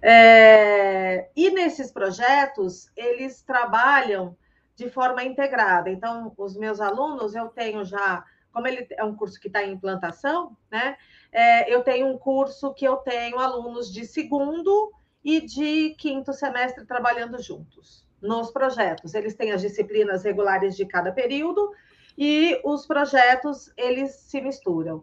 É, 0.00 1.28
e 1.36 1.50
nesses 1.50 1.92
projetos, 1.92 2.90
eles 2.96 3.42
trabalham 3.42 4.36
de 4.74 4.88
forma 4.88 5.22
integrada. 5.22 5.90
Então, 5.90 6.32
os 6.36 6.56
meus 6.56 6.80
alunos, 6.80 7.34
eu 7.34 7.48
tenho 7.48 7.84
já, 7.84 8.24
como 8.52 8.66
ele 8.66 8.86
é 8.90 9.04
um 9.04 9.16
curso 9.16 9.40
que 9.40 9.48
está 9.48 9.62
em 9.62 9.72
implantação, 9.72 10.56
né? 10.70 10.96
é, 11.32 11.74
eu 11.74 11.82
tenho 11.82 12.06
um 12.06 12.18
curso 12.18 12.74
que 12.74 12.84
eu 12.84 12.96
tenho 12.96 13.38
alunos 13.38 13.90
de 13.90 14.06
segundo 14.06 14.92
e 15.24 15.40
de 15.40 15.94
quinto 15.98 16.32
semestre 16.32 16.84
trabalhando 16.84 17.40
juntos 17.40 18.06
nos 18.20 18.50
projetos. 18.50 19.14
Eles 19.14 19.34
têm 19.34 19.50
as 19.50 19.62
disciplinas 19.62 20.22
regulares 20.22 20.76
de 20.76 20.84
cada 20.84 21.10
período 21.10 21.72
e 22.18 22.60
os 22.62 22.86
projetos 22.86 23.72
eles 23.76 24.12
se 24.12 24.40
misturam. 24.42 25.02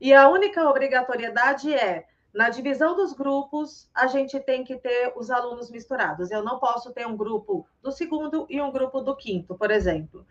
E 0.00 0.12
a 0.12 0.28
única 0.28 0.68
obrigatoriedade 0.68 1.72
é 1.72 2.06
na 2.34 2.50
divisão 2.50 2.94
dos 2.94 3.14
grupos, 3.14 3.88
a 3.94 4.06
gente 4.06 4.38
tem 4.40 4.62
que 4.62 4.76
ter 4.76 5.12
os 5.16 5.30
alunos 5.30 5.70
misturados. 5.70 6.30
Eu 6.30 6.42
não 6.42 6.58
posso 6.58 6.92
ter 6.92 7.06
um 7.06 7.16
grupo 7.16 7.66
do 7.82 7.90
segundo 7.90 8.46
e 8.50 8.60
um 8.60 8.70
grupo 8.70 9.00
do 9.00 9.16
quinto, 9.16 9.56
por 9.56 9.70
exemplo. 9.70 10.26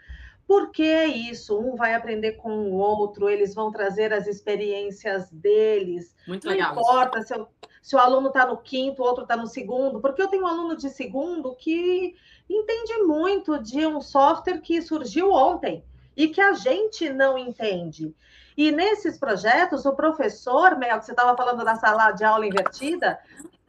Por 0.48 0.72
que 0.72 1.04
isso? 1.04 1.60
Um 1.60 1.76
vai 1.76 1.94
aprender 1.94 2.34
com 2.34 2.70
o 2.70 2.76
outro, 2.76 3.30
eles 3.30 3.54
vão 3.54 3.70
trazer 3.70 4.14
as 4.14 4.28
experiências 4.28 5.30
deles. 5.30 6.16
Muito 6.26 6.46
Não 6.46 6.54
legal. 6.54 6.74
Não 6.74 6.82
importa 6.82 7.22
se, 7.22 7.36
eu, 7.36 7.48
se, 7.82 7.96
o 7.96 8.00
aluno 8.00 8.30
está 8.30 8.46
no 8.46 8.56
quinto, 8.56 9.02
o 9.02 9.06
outro 9.06 9.24
está 9.24 9.36
no 9.36 9.46
segundo, 9.46 10.00
porque 10.00 10.22
eu 10.22 10.30
tenho 10.30 10.44
um 10.44 10.48
aluno 10.48 10.78
de 10.78 10.90
segundo 10.90 11.54
que 11.56 12.16
entende 12.50 12.98
muito 13.04 13.62
de 13.62 13.86
um 13.86 14.00
software 14.00 14.62
que 14.62 14.82
surgiu 14.82 15.34
ontem 15.34 15.84
e 16.16 16.30
que 16.30 16.40
a 16.40 16.54
gente 16.54 17.10
não 17.10 17.38
entende. 17.38 18.16
E 18.56 18.72
nesses 18.72 19.18
projetos, 19.18 19.86
o 19.86 19.94
professor, 19.94 20.78
Mel, 20.78 20.98
que 20.98 21.06
você 21.06 21.12
estava 21.12 21.36
falando 21.36 21.64
da 21.66 21.76
sala 21.76 22.12
de 22.12 22.24
aula 22.24 22.48
invertida, 22.48 23.20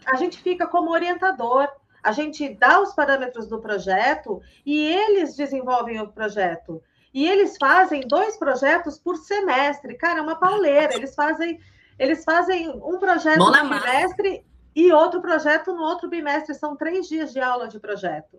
a 0.07 0.15
gente 0.15 0.41
fica 0.41 0.67
como 0.67 0.93
orientador 0.93 1.69
a 2.09 2.13
gente 2.13 2.49
dá 2.55 2.81
os 2.81 2.95
parâmetros 2.95 3.47
do 3.47 3.61
projeto 3.61 4.41
e 4.65 4.83
eles 4.83 5.37
desenvolvem 5.37 6.01
o 6.01 6.09
projeto. 6.09 6.83
E 7.13 7.29
eles 7.29 7.59
fazem 7.59 8.01
dois 8.09 8.35
projetos 8.39 8.99
por 8.99 9.17
semestre. 9.17 9.95
Cara, 9.95 10.21
é 10.21 10.23
uma 10.23 10.37
pauleira. 10.37 10.95
Eles 10.95 11.15
fazem, 11.15 11.61
eles 11.99 12.25
fazem 12.25 12.71
um 12.71 12.99
projeto 12.99 13.39
no 13.39 13.53
bimestre 13.53 14.43
e 14.75 14.91
outro 14.91 15.21
projeto 15.21 15.75
no 15.75 15.83
outro 15.83 16.09
bimestre. 16.09 16.55
São 16.55 16.75
três 16.75 17.07
dias 17.07 17.31
de 17.31 17.41
aula 17.41 17.69
de 17.69 17.79
projeto. 17.79 18.39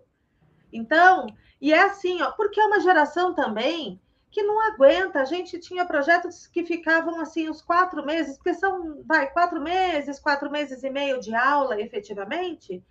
Então, 0.72 1.28
e 1.60 1.72
é 1.72 1.84
assim, 1.84 2.20
ó, 2.22 2.32
porque 2.32 2.60
é 2.60 2.64
uma 2.64 2.80
geração 2.80 3.34
também 3.34 4.00
que 4.32 4.42
não 4.42 4.60
aguenta. 4.72 5.20
A 5.20 5.24
gente 5.24 5.60
tinha 5.60 5.86
projetos 5.86 6.48
que 6.48 6.64
ficavam 6.64 7.20
assim 7.20 7.48
uns 7.48 7.62
quatro 7.62 8.04
meses, 8.04 8.36
porque 8.36 8.54
são, 8.54 9.04
vai, 9.04 9.30
quatro 9.30 9.60
meses, 9.60 10.18
quatro 10.18 10.50
meses 10.50 10.82
e 10.82 10.90
meio 10.90 11.20
de 11.20 11.32
aula, 11.36 11.80
efetivamente 11.80 12.82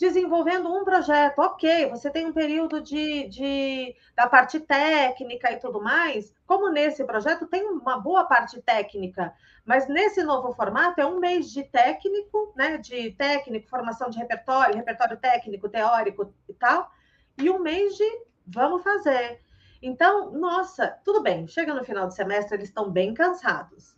desenvolvendo 0.00 0.72
um 0.72 0.82
projeto. 0.82 1.40
Ok, 1.40 1.90
você 1.90 2.10
tem 2.10 2.24
um 2.26 2.32
período 2.32 2.80
de, 2.80 3.28
de, 3.28 3.94
da 4.16 4.26
parte 4.26 4.58
técnica 4.58 5.52
e 5.52 5.58
tudo 5.58 5.78
mais. 5.78 6.32
Como 6.46 6.70
nesse 6.70 7.04
projeto 7.04 7.46
tem 7.46 7.68
uma 7.68 8.00
boa 8.00 8.24
parte 8.24 8.62
técnica, 8.62 9.34
mas 9.62 9.86
nesse 9.86 10.22
novo 10.22 10.54
formato 10.54 11.02
é 11.02 11.04
um 11.04 11.20
mês 11.20 11.52
de 11.52 11.64
técnico, 11.64 12.50
né? 12.56 12.78
De 12.78 13.12
técnico, 13.12 13.68
formação 13.68 14.08
de 14.08 14.18
repertório, 14.18 14.74
repertório 14.74 15.18
técnico, 15.18 15.68
teórico 15.68 16.32
e 16.48 16.54
tal, 16.54 16.90
e 17.36 17.50
um 17.50 17.58
mês 17.58 17.94
de 17.94 18.04
vamos 18.46 18.82
fazer. 18.82 19.42
Então, 19.82 20.30
nossa, 20.32 20.98
tudo 21.04 21.22
bem, 21.22 21.46
chega 21.46 21.74
no 21.74 21.84
final 21.84 22.06
do 22.06 22.14
semestre, 22.14 22.56
eles 22.56 22.68
estão 22.68 22.90
bem 22.90 23.12
cansados. 23.12 23.94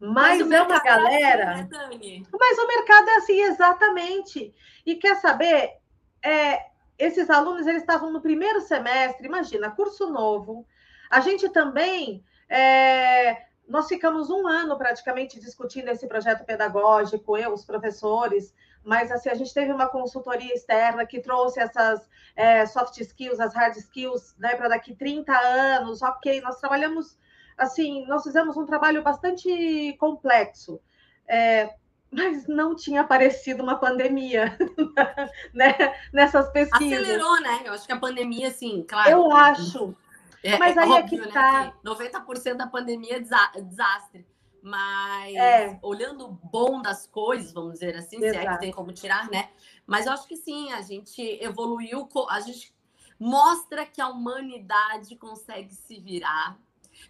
Mas, 0.00 0.40
mas 0.40 0.50
é 0.50 0.62
uma 0.62 0.80
galera. 0.82 1.42
É 1.42 1.52
assim, 1.60 2.20
né, 2.20 2.26
mas 2.32 2.58
o 2.58 2.66
mercado 2.66 3.08
é 3.10 3.16
assim, 3.16 3.40
exatamente. 3.42 4.54
E 4.86 4.94
quer 4.94 5.16
saber? 5.16 5.76
É, 6.24 6.70
esses 6.98 7.28
alunos 7.28 7.66
eles 7.66 7.82
estavam 7.82 8.10
no 8.10 8.20
primeiro 8.20 8.62
semestre, 8.62 9.26
imagina, 9.26 9.70
curso 9.70 10.08
novo. 10.10 10.66
A 11.10 11.20
gente 11.20 11.50
também. 11.50 12.24
É, 12.48 13.50
nós 13.68 13.86
ficamos 13.86 14.30
um 14.30 14.48
ano 14.48 14.76
praticamente 14.76 15.38
discutindo 15.38 15.88
esse 15.88 16.08
projeto 16.08 16.44
pedagógico, 16.44 17.38
eu, 17.38 17.52
os 17.52 17.64
professores, 17.64 18.52
mas 18.82 19.12
assim, 19.12 19.28
a 19.28 19.34
gente 19.34 19.54
teve 19.54 19.70
uma 19.70 19.86
consultoria 19.86 20.52
externa 20.52 21.06
que 21.06 21.20
trouxe 21.20 21.60
essas 21.60 22.08
é, 22.34 22.66
soft 22.66 22.98
skills, 22.98 23.38
as 23.38 23.54
hard 23.54 23.76
skills, 23.76 24.34
né, 24.38 24.56
para 24.56 24.68
daqui 24.68 24.92
30 24.92 25.32
anos, 25.32 26.02
ok, 26.02 26.40
nós 26.40 26.58
trabalhamos 26.58 27.16
assim, 27.60 28.06
nós 28.06 28.22
fizemos 28.22 28.56
um 28.56 28.66
trabalho 28.66 29.02
bastante 29.02 29.96
complexo. 29.98 30.80
É, 31.28 31.74
mas 32.10 32.48
não 32.48 32.74
tinha 32.74 33.02
aparecido 33.02 33.62
uma 33.62 33.76
pandemia 33.76 34.58
né? 35.54 35.74
nessas 36.12 36.50
pesquisas. 36.50 37.00
Acelerou, 37.00 37.40
né? 37.40 37.60
Eu 37.64 37.72
acho 37.72 37.86
que 37.86 37.92
a 37.92 37.98
pandemia, 37.98 38.48
assim, 38.48 38.84
claro. 38.88 39.10
Eu 39.10 39.32
acho. 39.32 39.94
É, 40.42 40.58
mas 40.58 40.76
é 40.76 40.80
aí 40.80 40.90
óbvio, 40.90 41.22
é 41.22 41.26
que 41.26 41.32
tá. 41.32 41.64
Né? 41.66 41.72
90% 41.84 42.54
da 42.54 42.66
pandemia 42.66 43.16
é 43.16 43.60
desastre. 43.60 44.26
Mas 44.62 45.34
é. 45.36 45.78
olhando 45.82 46.26
o 46.26 46.32
bom 46.32 46.82
das 46.82 47.06
coisas, 47.06 47.52
vamos 47.52 47.74
dizer 47.74 47.96
assim, 47.96 48.22
Exato. 48.22 48.42
se 48.42 48.46
é 48.46 48.52
que 48.52 48.60
tem 48.60 48.72
como 48.72 48.92
tirar, 48.92 49.30
né? 49.30 49.48
Mas 49.86 50.06
eu 50.06 50.12
acho 50.12 50.26
que 50.26 50.36
sim, 50.36 50.70
a 50.72 50.82
gente 50.82 51.22
evoluiu, 51.42 52.06
a 52.28 52.40
gente 52.40 52.74
mostra 53.18 53.86
que 53.86 54.00
a 54.00 54.08
humanidade 54.08 55.16
consegue 55.16 55.74
se 55.74 55.98
virar, 56.00 56.58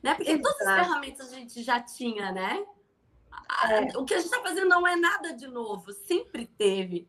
né? 0.02 0.14
Porque 0.14 0.30
Exato. 0.30 0.42
todas 0.42 0.66
as 0.66 0.86
ferramentas 0.86 1.32
a 1.32 1.36
gente 1.36 1.62
já 1.62 1.80
tinha, 1.80 2.32
né? 2.32 2.64
É. 3.68 3.98
O 3.98 4.04
que 4.04 4.14
a 4.14 4.18
gente 4.18 4.26
está 4.26 4.40
fazendo 4.42 4.68
não 4.68 4.86
é 4.86 4.96
nada 4.96 5.32
de 5.32 5.46
novo, 5.46 5.92
sempre 5.92 6.46
teve. 6.46 7.08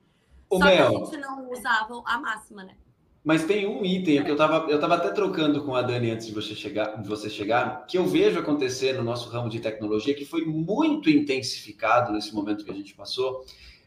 O 0.49 0.57
Só 0.57 0.65
Mel, 0.65 0.89
que 0.89 0.95
a 0.95 1.05
gente 1.05 1.17
não 1.17 1.49
usava 1.49 2.01
a 2.05 2.17
máxima, 2.19 2.63
né? 2.63 2.75
Mas 3.23 3.45
tem 3.45 3.67
um 3.67 3.85
item 3.85 4.23
que 4.23 4.31
eu 4.31 4.33
estava 4.33 4.69
eu 4.69 4.79
tava 4.79 4.95
até 4.95 5.11
trocando 5.11 5.63
com 5.63 5.75
a 5.75 5.81
Dani 5.83 6.09
antes 6.09 6.25
de 6.25 6.33
você, 6.33 6.55
chegar, 6.55 6.99
de 6.99 7.07
você 7.07 7.29
chegar, 7.29 7.85
que 7.85 7.97
eu 7.97 8.05
vejo 8.05 8.39
acontecer 8.39 8.93
no 8.93 9.03
nosso 9.03 9.29
ramo 9.29 9.47
de 9.47 9.59
tecnologia, 9.59 10.15
que 10.15 10.25
foi 10.25 10.43
muito 10.43 11.09
intensificado 11.09 12.11
nesse 12.11 12.33
momento 12.33 12.65
que 12.65 12.71
a 12.71 12.73
gente 12.73 12.95
passou, 12.95 13.45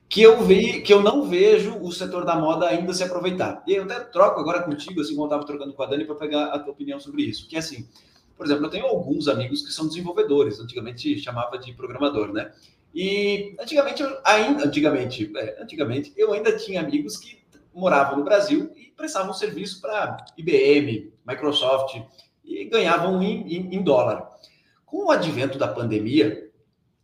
que 0.09 0.23
eu 0.23 0.45
vi, 0.45 0.83
que 0.83 0.93
eu 0.93 1.03
não 1.03 1.25
vejo 1.25 1.77
o 1.81 1.91
setor 1.91 2.25
da 2.25 2.37
moda 2.37 2.69
ainda 2.69 2.95
se 2.95 3.03
aproveitar. 3.03 3.65
E 3.67 3.75
eu 3.75 3.83
até 3.83 3.99
troco 4.01 4.39
agora 4.39 4.63
contigo, 4.63 5.01
assim 5.01 5.17
como 5.17 5.23
eu 5.23 5.27
estava 5.27 5.45
trocando 5.45 5.75
com 5.75 5.83
a 5.83 5.87
Dani, 5.87 6.05
para 6.05 6.15
pegar 6.15 6.47
a 6.47 6.59
tua 6.61 6.73
opinião 6.73 7.01
sobre 7.01 7.25
isso. 7.25 7.49
Que 7.49 7.57
é 7.57 7.59
assim, 7.59 7.89
por 8.37 8.47
exemplo, 8.47 8.67
eu 8.67 8.71
tenho 8.71 8.87
alguns 8.87 9.29
amigos 9.29 9.62
que 9.62 9.73
são 9.73 9.87
desenvolvedores, 9.87 10.59
antigamente 10.59 11.19
chamava 11.19 11.59
de 11.59 11.73
programador, 11.73 12.33
né? 12.33 12.53
E 12.95 13.57
antigamente, 13.59 14.03
ainda, 14.25 14.67
antigamente, 14.67 15.33
é, 15.37 15.62
antigamente, 15.62 16.12
eu 16.17 16.33
ainda 16.33 16.57
tinha 16.57 16.81
amigos 16.81 17.17
que 17.17 17.43
moravam 17.75 18.19
no 18.19 18.25
Brasil 18.25 18.71
e 18.76 18.93
prestavam 18.97 19.35
serviço 19.35 19.81
para 19.81 20.25
IBM, 20.37 21.12
Microsoft 21.26 22.00
e 22.45 22.64
ganhavam 22.67 23.21
em, 23.21 23.53
em, 23.53 23.75
em, 23.75 23.83
dólar. 23.83 24.31
Com 24.87 25.07
o 25.07 25.11
advento 25.11 25.59
da 25.59 25.67
pandemia, 25.67 26.50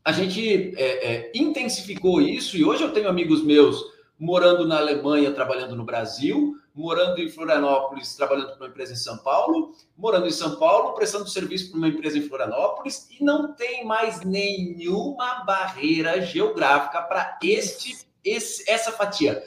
a 0.04 0.12
gente 0.12 0.74
é, 0.76 1.12
é, 1.12 1.32
intensificou 1.34 2.20
isso 2.20 2.56
e 2.56 2.64
hoje 2.64 2.84
eu 2.84 2.92
tenho 2.92 3.08
amigos 3.08 3.42
meus 3.42 3.82
morando 4.20 4.68
na 4.68 4.76
Alemanha, 4.76 5.32
trabalhando 5.32 5.74
no 5.74 5.82
Brasil, 5.82 6.54
morando 6.74 7.18
em 7.18 7.30
Florianópolis, 7.30 8.14
trabalhando 8.14 8.48
para 8.48 8.56
uma 8.56 8.68
empresa 8.68 8.92
em 8.92 8.96
São 8.96 9.16
Paulo, 9.16 9.74
morando 9.96 10.26
em 10.26 10.30
São 10.30 10.56
Paulo, 10.56 10.92
prestando 10.92 11.26
serviço 11.26 11.70
para 11.70 11.78
uma 11.78 11.88
empresa 11.88 12.18
em 12.18 12.28
Florianópolis, 12.28 13.08
e 13.18 13.24
não 13.24 13.54
tem 13.54 13.84
mais 13.84 14.20
nenhuma 14.20 15.42
barreira 15.44 16.20
geográfica 16.20 17.00
para 17.00 17.38
este, 17.42 18.06
esse, 18.22 18.70
essa 18.70 18.92
fatia. 18.92 19.42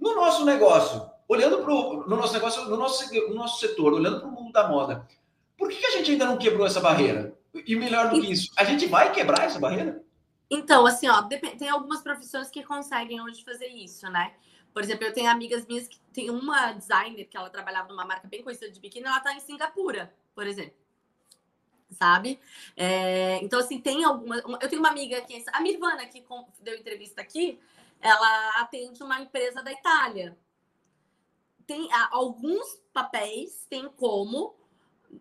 No 0.00 0.14
nosso 0.14 0.46
negócio, 0.46 1.08
olhando 1.28 1.58
para 1.58 1.74
o 1.74 2.06
no 2.06 2.16
nosso 2.16 2.32
negócio, 2.32 2.64
no 2.64 2.76
nosso, 2.76 3.14
no 3.28 3.34
nosso 3.34 3.60
setor, 3.60 3.92
olhando 3.92 4.20
para 4.20 4.28
o 4.28 4.32
mundo 4.32 4.50
da 4.50 4.66
moda, 4.66 5.06
por 5.58 5.68
que, 5.68 5.76
que 5.76 5.86
a 5.86 5.90
gente 5.90 6.12
ainda 6.12 6.24
não 6.24 6.38
quebrou 6.38 6.66
essa 6.66 6.80
barreira? 6.80 7.36
E 7.66 7.76
melhor 7.76 8.10
do 8.10 8.20
que 8.20 8.32
isso, 8.32 8.50
a 8.56 8.64
gente 8.64 8.86
vai 8.86 9.12
quebrar 9.12 9.44
essa 9.44 9.58
barreira? 9.58 10.02
Então, 10.50 10.86
assim, 10.86 11.08
ó, 11.08 11.22
tem 11.22 11.68
algumas 11.68 12.02
profissões 12.02 12.50
que 12.50 12.62
conseguem 12.62 13.20
hoje 13.20 13.42
fazer 13.44 13.66
isso, 13.66 14.08
né? 14.10 14.34
Por 14.72 14.82
exemplo, 14.82 15.06
eu 15.06 15.12
tenho 15.12 15.30
amigas 15.30 15.66
minhas 15.66 15.88
que 15.88 15.98
tem 16.12 16.30
uma 16.30 16.72
designer 16.72 17.24
que 17.24 17.36
ela 17.36 17.50
trabalhava 17.50 17.88
numa 17.88 18.04
marca 18.04 18.28
bem 18.28 18.42
conhecida 18.42 18.70
de 18.70 18.78
biquíni, 18.78 19.06
ela 19.06 19.20
tá 19.20 19.32
em 19.32 19.40
Singapura, 19.40 20.14
por 20.34 20.46
exemplo. 20.46 20.76
Sabe? 21.90 22.38
É, 22.76 23.38
então, 23.42 23.58
assim, 23.58 23.80
tem 23.80 24.04
algumas. 24.04 24.42
Eu 24.60 24.68
tenho 24.68 24.82
uma 24.82 24.90
amiga 24.90 25.18
aqui, 25.18 25.42
a 25.52 25.60
Mirvana, 25.60 26.04
que 26.06 26.22
deu 26.60 26.76
entrevista 26.76 27.22
aqui, 27.22 27.58
ela 28.00 28.60
atende 28.60 29.02
uma 29.02 29.20
empresa 29.20 29.62
da 29.62 29.72
Itália. 29.72 30.36
Tem 31.66 31.88
alguns 32.10 32.80
papéis, 32.92 33.66
tem 33.68 33.88
como. 33.88 34.54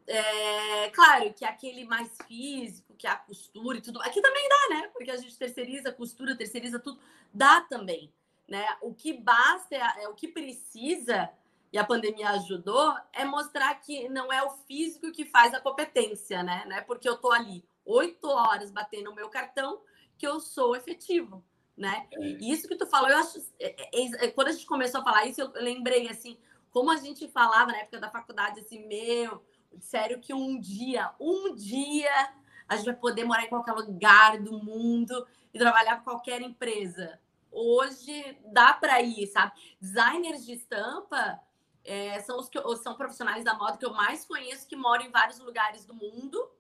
É, 0.08 0.90
claro 0.90 1.34
que 1.34 1.46
aquele 1.46 1.86
mais 1.86 2.18
físico, 2.28 2.94
que 2.96 3.08
é 3.08 3.10
a 3.10 3.16
costura 3.16 3.78
e 3.78 3.82
tudo. 3.82 4.02
Aqui 4.02 4.22
também 4.22 4.48
dá, 4.48 4.76
né? 4.76 4.88
Porque 4.94 5.12
a 5.12 5.18
gente 5.18 5.38
terceiriza 5.38 5.92
costura, 5.92 6.36
terceiriza 6.36 6.80
tudo. 6.80 7.00
Dá 7.34 7.62
também. 7.62 8.14
Né? 8.48 8.66
O 8.82 8.94
que 8.94 9.14
basta, 9.14 9.76
é, 9.76 10.04
é, 10.04 10.08
o 10.08 10.14
que 10.14 10.28
precisa, 10.28 11.30
e 11.74 11.78
a 11.78 11.84
pandemia 11.84 12.30
ajudou, 12.32 12.96
é 13.12 13.26
mostrar 13.26 13.74
que 13.76 14.08
não 14.10 14.32
é 14.32 14.44
o 14.44 14.52
físico 14.52 15.12
que 15.12 15.26
faz 15.26 15.54
a 15.54 15.60
competência, 15.60 16.44
né? 16.44 16.64
Não 16.68 16.76
é 16.76 16.82
porque 16.82 17.10
eu 17.10 17.18
tô 17.18 17.32
ali 17.32 17.66
oito 17.84 18.28
horas 18.28 18.72
batendo 18.72 19.12
o 19.12 19.16
meu 19.16 19.30
cartão 19.30 19.82
que 20.18 20.26
eu 20.26 20.40
sou 20.40 20.76
efetivo, 20.76 21.44
né? 21.76 22.08
É. 22.12 22.20
E 22.20 22.52
isso 22.52 22.68
que 22.68 22.76
tu 22.76 22.86
falou, 22.88 23.10
eu 23.10 23.18
acho. 23.18 23.40
É, 23.60 23.76
é, 23.92 24.26
é, 24.26 24.32
quando 24.32 24.50
a 24.50 24.52
gente 24.52 24.66
começou 24.66 25.02
a 25.02 25.04
falar 25.04 25.26
isso, 25.26 25.42
eu 25.42 25.52
lembrei 25.56 26.08
assim, 26.08 26.38
como 26.72 26.92
a 26.92 26.98
gente 26.98 27.28
falava 27.28 27.72
na 27.72 27.80
época 27.80 28.00
da 28.00 28.10
faculdade, 28.10 28.60
assim, 28.60 28.86
meu, 28.88 29.44
sério 29.80 30.20
que 30.20 30.34
um 30.34 30.60
dia, 30.60 31.12
um 31.20 31.56
dia 31.56 32.34
a 32.68 32.76
gente 32.76 32.86
vai 32.86 32.96
poder 32.96 33.24
morar 33.26 33.44
em 33.44 33.50
qualquer 33.50 33.74
lugar 33.74 34.40
do 34.40 34.64
mundo 34.64 35.28
e 35.54 35.60
trabalhar 35.60 35.96
para 35.96 36.04
qualquer 36.04 36.42
empresa 36.42 37.20
hoje 37.56 38.38
dá 38.52 38.74
para 38.74 39.02
ir, 39.02 39.26
sabe? 39.28 39.54
Designers 39.80 40.46
de 40.46 40.54
estampa 40.54 41.40
é, 41.84 42.20
são 42.20 42.38
os 42.38 42.50
que 42.50 42.60
são 42.84 42.96
profissionais 42.96 43.46
da 43.46 43.54
moda 43.54 43.78
que 43.78 43.86
eu 43.86 43.94
mais 43.94 44.26
conheço 44.26 44.68
que 44.68 44.76
moram 44.76 45.06
em 45.06 45.12
vários 45.12 45.40
lugares 45.40 45.86
do 45.86 45.94
mundo 45.94 46.52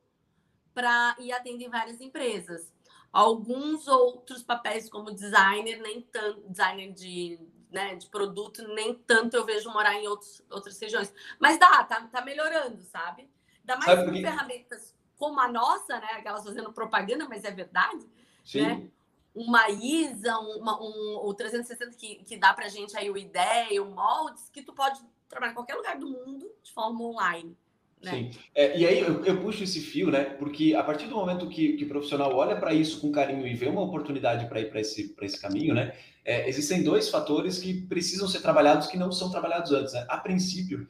para 0.73 1.15
e 1.19 1.31
atendem 1.33 1.69
várias 1.69 1.99
empresas. 1.99 2.73
Alguns 3.11 3.87
outros 3.87 4.41
papéis 4.41 4.89
como 4.89 5.11
designer, 5.11 5.81
nem 5.81 6.01
tanto 6.01 6.49
designer 6.49 6.93
de, 6.93 7.39
né, 7.75 7.95
de 7.95 8.07
produto, 8.07 8.65
nem 8.69 8.95
tanto 8.95 9.35
eu 9.35 9.45
vejo 9.45 9.69
morar 9.69 9.93
em 9.95 10.07
outros, 10.07 10.41
outras 10.49 10.79
regiões. 10.79 11.13
Mas 11.37 11.59
dá, 11.59 11.83
tá, 11.83 12.01
tá 12.07 12.21
melhorando, 12.21 12.81
sabe? 12.83 13.29
Dá 13.63 13.77
mais 13.77 13.99
sabe 13.99 14.21
ferramentas 14.21 14.95
como 15.17 15.39
a 15.39 15.47
nossa, 15.47 15.99
né? 15.99 16.07
Aquelas 16.13 16.43
fazendo 16.43 16.71
propaganda, 16.71 17.27
mas 17.27 17.43
é 17.43 17.51
verdade. 17.51 18.09
Sim. 18.43 18.61
Né? 18.61 18.89
uma 19.35 19.69
ISA, 19.69 20.39
uma, 20.39 20.81
um, 20.81 21.17
o 21.25 21.33
360 21.33 21.97
que, 21.97 22.23
que 22.23 22.37
dá 22.37 22.53
para 22.53 22.69
gente 22.69 22.97
aí 22.97 23.11
o 23.11 23.17
ideia, 23.17 23.83
o 23.83 23.91
moldes, 23.91 24.49
que 24.49 24.61
tu 24.61 24.71
pode 24.71 25.03
trabalhar 25.27 25.51
em 25.51 25.55
qualquer 25.55 25.75
lugar 25.75 25.99
do 25.99 26.07
mundo 26.07 26.49
de 26.63 26.71
forma 26.71 27.03
online. 27.03 27.57
Né? 28.05 28.11
Sim. 28.11 28.29
É, 28.53 28.77
e 28.77 28.85
aí 28.85 28.99
eu, 28.99 29.25
eu, 29.25 29.41
puxo 29.41 29.63
esse 29.63 29.81
fio, 29.81 30.11
né? 30.11 30.23
Porque 30.23 30.75
a 30.75 30.83
partir 30.83 31.07
do 31.07 31.15
momento 31.15 31.49
que, 31.49 31.73
que 31.73 31.85
o 31.85 31.87
profissional 31.87 32.33
olha 32.35 32.55
para 32.55 32.71
isso 32.71 33.01
com 33.01 33.11
carinho 33.11 33.47
e 33.47 33.55
vê 33.55 33.67
uma 33.67 33.81
oportunidade 33.81 34.47
para 34.47 34.61
ir 34.61 34.69
para 34.69 34.79
esse, 34.79 35.15
esse 35.21 35.41
caminho, 35.41 35.73
né? 35.73 35.93
É, 36.23 36.47
existem 36.47 36.83
dois 36.83 37.09
fatores 37.09 37.57
que 37.57 37.73
precisam 37.73 38.27
ser 38.27 38.41
trabalhados 38.41 38.87
que 38.87 38.97
não 38.97 39.11
são 39.11 39.31
trabalhados 39.31 39.71
antes. 39.71 39.93
Né? 39.93 40.05
A 40.07 40.17
princípio, 40.17 40.87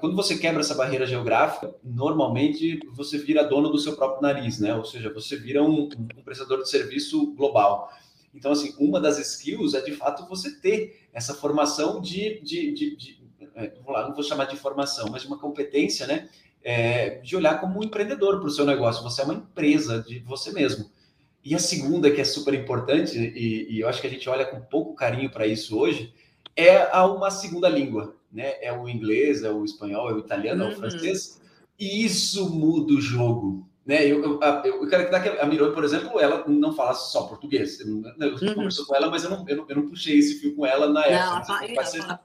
quando 0.00 0.14
você 0.14 0.38
quebra 0.38 0.60
essa 0.60 0.74
barreira 0.74 1.06
geográfica, 1.06 1.74
normalmente 1.84 2.80
você 2.92 3.18
vira 3.18 3.44
dono 3.44 3.68
do 3.68 3.78
seu 3.78 3.96
próprio 3.96 4.22
nariz, 4.22 4.58
né? 4.58 4.74
Ou 4.74 4.84
seja, 4.84 5.12
você 5.12 5.36
vira 5.36 5.62
um, 5.62 5.88
um 5.88 6.22
prestador 6.24 6.62
de 6.62 6.70
serviço 6.70 7.34
global. 7.34 7.92
Então, 8.34 8.52
assim, 8.52 8.74
uma 8.78 9.00
das 9.00 9.18
skills 9.18 9.74
é 9.74 9.80
de 9.80 9.92
fato 9.92 10.28
você 10.28 10.60
ter 10.60 11.08
essa 11.12 11.34
formação 11.34 12.00
de, 12.00 12.40
de, 12.40 12.72
de, 12.72 12.96
de 12.96 13.26
é, 13.56 13.68
vamos 13.68 13.92
lá, 13.92 14.06
não 14.06 14.14
vou 14.14 14.22
chamar 14.22 14.44
de 14.44 14.56
formação, 14.56 15.08
mas 15.10 15.22
de 15.22 15.28
uma 15.28 15.38
competência, 15.38 16.06
né? 16.06 16.28
É, 16.68 17.20
de 17.20 17.36
olhar 17.36 17.60
como 17.60 17.78
um 17.78 17.84
empreendedor 17.84 18.40
para 18.40 18.48
o 18.48 18.50
seu 18.50 18.66
negócio. 18.66 19.04
Você 19.04 19.22
é 19.22 19.24
uma 19.24 19.34
empresa 19.34 20.02
de 20.02 20.18
você 20.18 20.50
mesmo. 20.50 20.90
E 21.44 21.54
a 21.54 21.60
segunda, 21.60 22.10
que 22.10 22.20
é 22.20 22.24
super 22.24 22.52
importante, 22.54 23.16
e, 23.16 23.72
e 23.72 23.80
eu 23.80 23.88
acho 23.88 24.00
que 24.00 24.06
a 24.08 24.10
gente 24.10 24.28
olha 24.28 24.44
com 24.44 24.60
pouco 24.60 24.96
carinho 24.96 25.30
para 25.30 25.46
isso 25.46 25.78
hoje, 25.78 26.12
é 26.56 26.88
a 26.90 27.06
uma 27.06 27.30
segunda 27.30 27.68
língua 27.68 28.16
né? 28.36 28.54
É 28.60 28.70
o 28.70 28.86
inglês, 28.86 29.42
é 29.42 29.50
o 29.50 29.64
espanhol, 29.64 30.10
é 30.10 30.12
o 30.12 30.18
italiano, 30.18 30.62
uhum. 30.62 30.70
é 30.70 30.72
o 30.72 30.74
uhum. 30.74 30.80
francês, 30.80 31.40
e 31.78 32.04
isso 32.04 32.50
muda 32.50 32.92
o 32.92 33.00
jogo. 33.00 33.66
Né? 33.84 34.04
Eu, 34.04 34.22
eu, 34.22 34.40
eu, 34.64 34.82
eu 34.82 34.88
que 34.88 34.94
a 34.94 35.46
Miroi, 35.46 35.72
por 35.72 35.84
exemplo, 35.84 36.20
ela 36.20 36.44
não 36.46 36.74
fala 36.74 36.92
só 36.92 37.22
português. 37.22 37.80
Eu, 37.80 38.02
eu 38.20 38.34
uhum. 38.34 38.54
converso 38.54 38.86
com 38.86 38.94
ela, 38.94 39.08
mas 39.08 39.24
eu 39.24 39.30
não, 39.30 39.48
eu, 39.48 39.56
não, 39.56 39.66
eu 39.68 39.76
não 39.76 39.88
puxei 39.88 40.18
esse 40.18 40.40
fio 40.40 40.54
com 40.54 40.66
ela 40.66 40.88
na 40.88 41.04
época. 41.06 41.24
Não, 41.24 41.36
ela 41.36 41.44
fala, 41.44 42.20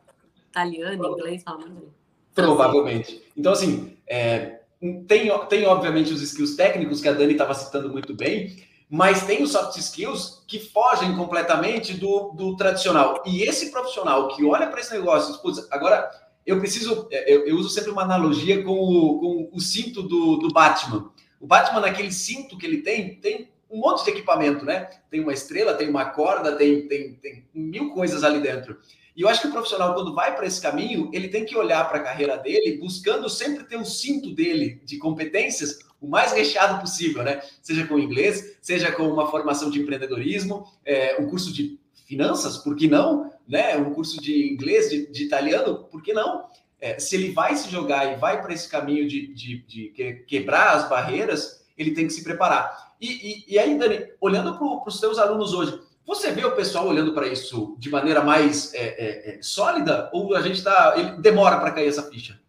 italiano, 0.50 1.08
inglês, 1.08 1.44
fala 1.44 1.60
muito 1.60 2.01
Provavelmente. 2.34 3.22
Então, 3.36 3.52
assim, 3.52 3.98
é, 4.08 4.60
tem, 5.08 5.30
tem 5.48 5.66
obviamente 5.66 6.14
os 6.14 6.22
skills 6.22 6.56
técnicos 6.56 7.02
que 7.02 7.08
a 7.08 7.14
Dani 7.14 7.34
estava 7.34 7.54
citando 7.54 7.90
muito 7.90 8.14
bem, 8.14 8.56
mas 8.90 9.26
tem 9.26 9.42
os 9.42 9.52
soft 9.52 9.78
skills 9.78 10.44
que 10.48 10.60
fogem 10.60 11.16
completamente 11.16 11.94
do, 11.94 12.32
do 12.32 12.56
tradicional. 12.56 13.22
E 13.26 13.44
esse 13.44 13.72
profissional 13.72 14.28
que 14.30 14.44
olha 14.44 14.68
para 14.68 14.82
esse 14.82 14.94
negócio, 14.94 15.42
putz, 15.42 15.66
agora 15.72 16.10
eu 16.46 16.60
preciso, 16.60 17.08
é, 17.12 17.34
eu, 17.34 17.46
eu, 17.46 17.56
uso 17.56 17.70
sempre 17.70 17.92
uma 17.92 18.02
analogia 18.02 18.64
com 18.64 18.74
o, 18.74 19.20
com 19.20 19.50
o 19.54 19.60
cinto 19.60 20.02
do, 20.02 20.38
do 20.38 20.50
Batman. 20.50 21.12
O 21.40 21.48
Batman, 21.48 21.82
naquele 21.82 22.12
cinto 22.12 22.58
que 22.58 22.66
ele 22.66 22.82
tem, 22.82 23.16
tem 23.16 23.50
um 23.70 23.80
monte 23.80 24.04
de 24.04 24.10
equipamento, 24.10 24.66
né? 24.66 24.90
Tem 25.10 25.22
uma 25.22 25.32
estrela, 25.32 25.74
tem 25.74 25.90
uma 25.90 26.06
corda, 26.06 26.56
tem, 26.56 26.88
tem, 26.88 27.14
tem 27.14 27.46
mil 27.54 27.92
coisas 27.92 28.24
ali 28.24 28.42
dentro. 28.42 28.78
E 29.16 29.22
eu 29.22 29.30
acho 29.30 29.42
que 29.42 29.48
o 29.48 29.52
profissional, 29.52 29.94
quando 29.94 30.14
vai 30.14 30.36
para 30.36 30.46
esse 30.46 30.62
caminho, 30.62 31.10
ele 31.14 31.28
tem 31.28 31.46
que 31.46 31.56
olhar 31.56 31.88
para 31.88 32.00
a 32.00 32.04
carreira 32.04 32.38
dele, 32.38 32.78
buscando 32.78 33.30
sempre 33.30 33.64
ter 33.66 33.78
o 33.78 33.86
cinto 33.86 34.34
dele 34.34 34.82
de 34.86 34.98
competências 34.98 35.80
o 36.02 36.08
mais 36.08 36.34
recheado 36.34 36.82
possível, 36.82 37.24
né? 37.24 37.42
Seja 37.62 37.86
com 37.86 38.00
inglês, 38.00 38.58
seja 38.60 38.92
com 38.92 39.04
uma 39.04 39.30
formação 39.30 39.70
de 39.70 39.80
empreendedorismo, 39.80 40.66
é, 40.84 41.22
um 41.22 41.30
curso 41.30 41.54
de 41.54 41.80
finanças, 42.08 42.58
por 42.58 42.76
que 42.76 42.88
não? 42.88 43.32
Né? 43.48 43.78
Um 43.78 43.94
curso 43.94 44.20
de 44.20 44.52
inglês, 44.52 44.90
de, 44.90 45.06
de 45.12 45.24
italiano, 45.24 45.86
por 45.92 46.02
que 46.02 46.12
não? 46.12 46.50
É, 46.80 46.98
se 46.98 47.16
ele 47.16 47.32
vai 47.32 47.56
se 47.56 47.70
jogar 47.70 48.12
e 48.12 48.16
vai 48.16 48.42
para 48.42 48.52
esse 48.52 48.68
caminho 48.68 49.08
de, 49.08 49.28
de, 49.28 49.60
de, 49.60 50.24
quebrar 50.28 50.76
as 50.76 50.90
barreiras, 50.90 51.64
ele 51.78 51.92
tem 51.92 52.08
que 52.08 52.14
se 52.14 52.24
preparar. 52.24 52.96
E, 53.00 53.46
e, 53.48 53.54
e 53.54 53.60
aí, 53.60 53.78
Dani, 53.78 54.08
olhando 54.20 54.58
para 54.58 54.88
os 54.88 55.00
seus 55.00 55.20
alunos 55.20 55.54
hoje, 55.54 55.80
você 56.06 56.32
vê 56.32 56.44
o 56.44 56.56
pessoal 56.56 56.88
olhando 56.88 57.14
para 57.14 57.28
isso 57.28 57.76
de 57.78 57.90
maneira 57.90 58.22
mais 58.24 58.74
é, 58.74 58.80
é, 58.80 59.36
é 59.36 59.42
sólida 59.42 60.10
ou 60.12 60.36
a 60.36 60.42
gente 60.42 60.58
está. 60.58 60.96
demora 61.20 61.60
para 61.60 61.72
cair 61.72 61.88
essa 61.88 62.10
ficha? 62.10 62.40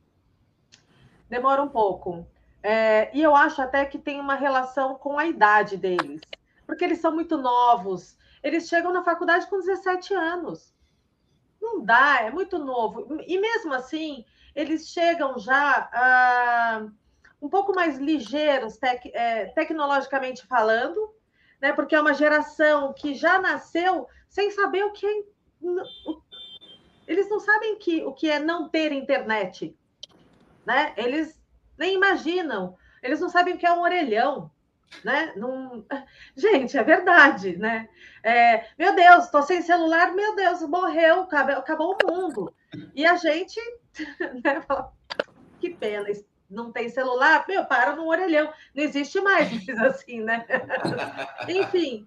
Demora 1.29 1.63
um 1.63 1.69
pouco. 1.69 2.27
É, 2.63 3.11
e 3.13 3.23
eu 3.23 3.35
acho 3.35 3.61
até 3.61 3.85
que 3.85 3.99
tem 3.99 4.21
uma 4.21 4.35
relação 4.35 4.95
com 4.95 5.19
a 5.19 5.27
idade 5.27 5.77
deles, 5.77 6.21
porque 6.67 6.85
eles 6.85 7.01
são 7.01 7.13
muito 7.13 7.37
novos. 7.37 8.17
Eles 8.43 8.69
chegam 8.69 8.93
na 8.93 9.03
faculdade 9.03 9.47
com 9.49 9.59
17 9.59 10.15
anos. 10.15 10.73
Não 11.61 11.85
dá, 11.85 12.21
é 12.23 12.31
muito 12.31 12.59
novo. 12.59 13.21
E 13.27 13.39
mesmo 13.39 13.73
assim, 13.73 14.25
eles 14.55 14.89
chegam 14.89 15.39
já 15.39 15.89
ah, 15.93 16.87
um 17.41 17.49
pouco 17.49 17.75
mais 17.75 17.99
ligeiros, 17.99 18.77
tec, 18.77 19.07
é, 19.13 19.47
tecnologicamente 19.47 20.47
falando, 20.47 21.15
né? 21.63 21.73
Porque 21.73 21.95
é 21.95 22.01
uma 22.01 22.13
geração 22.13 22.93
que 22.93 23.15
já 23.15 23.41
nasceu 23.41 24.09
sem 24.29 24.51
saber 24.51 24.85
o 24.85 24.93
que 24.93 25.07
é. 25.07 25.23
Eles 27.07 27.31
não 27.31 27.39
sabem 27.39 27.79
que, 27.79 28.03
o 28.03 28.13
que 28.13 28.29
é 28.29 28.41
não 28.41 28.69
ter 28.69 28.91
internet, 28.91 29.77
né? 30.67 30.93
Eles 30.97 31.41
nem 31.79 31.95
imaginam. 31.95 32.77
Eles 33.01 33.21
não 33.21 33.29
sabem 33.29 33.55
o 33.55 33.59
que 33.59 33.67
é 33.67 33.73
um 33.73 33.83
orelhão, 33.83 34.51
né? 35.05 35.33
Não... 35.37 35.87
Gente, 36.37 36.77
é 36.77 36.83
verdade, 36.83 37.57
né? 37.57 37.89
É, 38.25 38.67
meu 38.77 38.95
Deus, 38.95 39.25
estou 39.25 39.43
sem 39.43 39.63
celular, 39.63 40.13
meu 40.13 40.35
Deus, 40.35 40.63
morreu, 40.63 41.23
acabou, 41.23 41.55
acabou 41.57 41.97
o 42.03 42.07
mundo. 42.07 42.55
E 42.95 43.05
a 43.05 43.17
gente 43.17 43.61
né, 44.43 44.65
que 45.61 45.71
pena, 45.71 46.09
não 46.53 46.71
tem 46.71 46.89
celular, 46.89 47.45
meu, 47.49 47.65
para 47.65 47.97
no 47.97 48.07
orelhão. 48.07 48.53
Não 48.75 48.85
existe 48.85 49.21
mais, 49.21 49.49
assim, 49.81 50.21
né? 50.21 50.47
Enfim. 51.49 52.07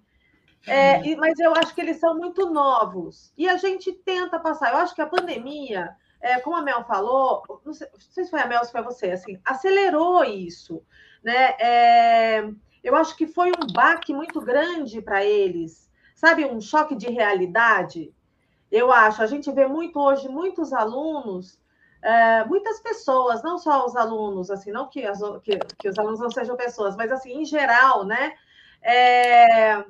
É, 0.66 1.14
mas 1.16 1.38
eu 1.38 1.52
acho 1.54 1.74
que 1.74 1.80
eles 1.80 1.98
são 1.98 2.16
muito 2.16 2.50
novos. 2.50 3.32
E 3.36 3.48
a 3.48 3.56
gente 3.56 3.92
tenta 3.92 4.38
passar. 4.38 4.72
Eu 4.72 4.78
acho 4.78 4.94
que 4.94 5.02
a 5.02 5.06
pandemia, 5.06 5.94
é, 6.20 6.40
como 6.40 6.56
a 6.56 6.62
Mel 6.62 6.84
falou, 6.84 7.42
não 7.64 7.72
sei, 7.72 7.88
não 7.92 8.00
sei, 8.00 8.24
se 8.24 8.30
foi 8.30 8.40
a 8.40 8.46
Mel 8.46 8.60
ou 8.60 8.64
se 8.64 8.72
foi 8.72 8.82
você, 8.82 9.10
assim, 9.10 9.40
acelerou 9.44 10.24
isso. 10.24 10.82
Né? 11.22 11.54
É, 11.60 12.50
eu 12.82 12.96
acho 12.96 13.16
que 13.16 13.26
foi 13.26 13.50
um 13.50 13.72
baque 13.72 14.12
muito 14.12 14.40
grande 14.40 15.00
para 15.00 15.24
eles. 15.24 15.90
Sabe, 16.14 16.44
um 16.44 16.60
choque 16.60 16.96
de 16.96 17.10
realidade? 17.10 18.12
Eu 18.70 18.90
acho. 18.90 19.22
A 19.22 19.26
gente 19.26 19.50
vê 19.52 19.66
muito 19.66 20.00
hoje 20.00 20.28
muitos 20.28 20.72
alunos 20.72 21.58
é, 22.06 22.44
muitas 22.44 22.78
pessoas, 22.78 23.42
não 23.42 23.58
só 23.58 23.84
os 23.84 23.96
alunos, 23.96 24.48
assim, 24.48 24.70
não 24.70 24.88
que, 24.88 25.04
as, 25.04 25.18
que, 25.42 25.58
que, 25.76 25.88
os 25.88 25.98
alunos 25.98 26.20
não 26.20 26.30
sejam 26.30 26.56
pessoas, 26.56 26.94
mas 26.94 27.10
assim, 27.10 27.32
em 27.32 27.44
geral, 27.44 28.04
né? 28.04 28.32
É, 28.80 29.84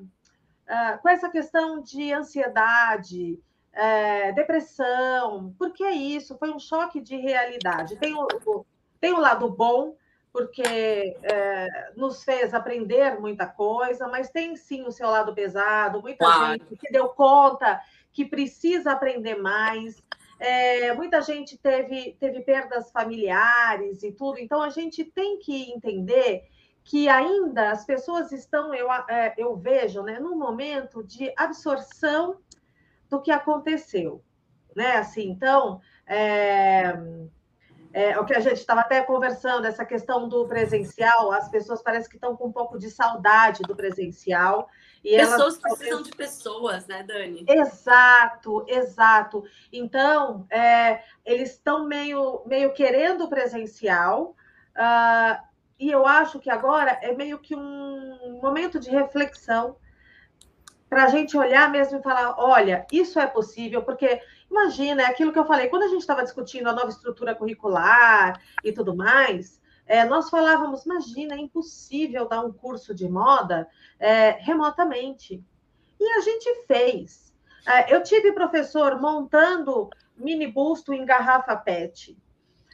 é, 0.66 0.96
com 1.02 1.10
essa 1.10 1.28
questão 1.28 1.82
de 1.82 2.14
ansiedade, 2.14 3.38
é, 3.70 4.32
depressão, 4.32 5.54
porque 5.58 5.84
é 5.84 5.92
isso, 5.92 6.38
foi 6.38 6.50
um 6.50 6.58
choque 6.58 7.02
de 7.02 7.16
realidade. 7.16 7.96
Tem 7.96 8.14
o, 8.14 8.64
tem 8.98 9.12
o 9.12 9.20
lado 9.20 9.50
bom, 9.50 9.94
porque 10.32 11.18
é, 11.22 11.92
nos 11.96 12.24
fez 12.24 12.54
aprender 12.54 13.20
muita 13.20 13.46
coisa, 13.46 14.08
mas 14.08 14.30
tem 14.30 14.56
sim 14.56 14.84
o 14.84 14.90
seu 14.90 15.10
lado 15.10 15.34
pesado, 15.34 16.00
muita 16.00 16.24
claro. 16.24 16.52
gente 16.52 16.76
que 16.76 16.90
deu 16.90 17.10
conta 17.10 17.78
que 18.10 18.24
precisa 18.24 18.92
aprender 18.92 19.34
mais. 19.34 20.02
É, 20.38 20.92
muita 20.94 21.22
gente 21.22 21.56
teve, 21.56 22.16
teve 22.20 22.42
perdas 22.42 22.90
familiares 22.90 24.02
e 24.02 24.12
tudo, 24.12 24.38
então 24.38 24.60
a 24.60 24.68
gente 24.68 25.02
tem 25.04 25.38
que 25.38 25.72
entender 25.72 26.44
que 26.84 27.08
ainda 27.08 27.70
as 27.70 27.84
pessoas 27.84 28.30
estão, 28.30 28.72
eu, 28.72 28.90
é, 28.92 29.34
eu 29.36 29.56
vejo, 29.56 30.02
né, 30.02 30.20
num 30.20 30.36
momento 30.36 31.02
de 31.02 31.32
absorção 31.36 32.36
do 33.10 33.20
que 33.20 33.30
aconteceu, 33.30 34.22
né? 34.74 34.96
Assim, 34.96 35.28
então, 35.28 35.80
é, 36.06 36.96
é, 37.92 38.18
o 38.20 38.24
que 38.24 38.34
a 38.34 38.40
gente 38.40 38.58
estava 38.58 38.82
até 38.82 39.02
conversando, 39.02 39.66
essa 39.66 39.84
questão 39.84 40.28
do 40.28 40.46
presencial, 40.46 41.32
as 41.32 41.48
pessoas 41.48 41.82
parecem 41.82 42.10
que 42.10 42.16
estão 42.16 42.36
com 42.36 42.48
um 42.48 42.52
pouco 42.52 42.78
de 42.78 42.90
saudade 42.90 43.62
do 43.62 43.74
presencial, 43.74 44.68
e 45.06 45.16
pessoas 45.16 45.58
elas... 45.62 45.78
precisam 45.78 46.02
de 46.02 46.10
pessoas, 46.10 46.86
né, 46.88 47.04
Dani? 47.04 47.44
Exato, 47.48 48.64
exato. 48.66 49.44
Então, 49.72 50.44
é, 50.50 51.00
eles 51.24 51.52
estão 51.52 51.86
meio, 51.86 52.42
meio 52.44 52.72
querendo 52.72 53.28
presencial, 53.28 54.34
uh, 54.76 55.40
e 55.78 55.90
eu 55.90 56.04
acho 56.04 56.40
que 56.40 56.50
agora 56.50 56.98
é 57.02 57.14
meio 57.14 57.38
que 57.38 57.54
um 57.54 58.40
momento 58.42 58.80
de 58.80 58.90
reflexão 58.90 59.76
para 60.88 61.04
a 61.04 61.08
gente 61.08 61.36
olhar 61.36 61.70
mesmo 61.70 61.98
e 61.98 62.02
falar: 62.02 62.34
olha, 62.38 62.84
isso 62.90 63.20
é 63.20 63.26
possível, 63.28 63.82
porque 63.82 64.20
imagina, 64.50 65.02
é 65.02 65.06
aquilo 65.06 65.32
que 65.32 65.38
eu 65.38 65.46
falei, 65.46 65.68
quando 65.68 65.84
a 65.84 65.88
gente 65.88 66.00
estava 66.00 66.24
discutindo 66.24 66.68
a 66.68 66.72
nova 66.72 66.88
estrutura 66.88 67.34
curricular 67.34 68.40
e 68.64 68.72
tudo 68.72 68.96
mais, 68.96 69.60
é, 69.86 70.04
nós 70.04 70.28
falávamos, 70.28 70.84
imagina, 70.84 71.34
é 71.34 71.38
impossível 71.38 72.28
dar 72.28 72.40
um 72.40 72.52
curso 72.52 72.94
de 72.94 73.08
moda 73.08 73.68
é, 74.00 74.30
remotamente. 74.30 75.42
E 75.98 76.08
a 76.18 76.20
gente 76.20 76.64
fez. 76.66 77.32
É, 77.66 77.94
eu 77.94 78.02
tive 78.02 78.32
professor 78.32 79.00
montando 79.00 79.88
mini 80.16 80.46
busto 80.46 80.92
em 80.92 81.04
garrafa 81.04 81.56
PET. 81.56 82.16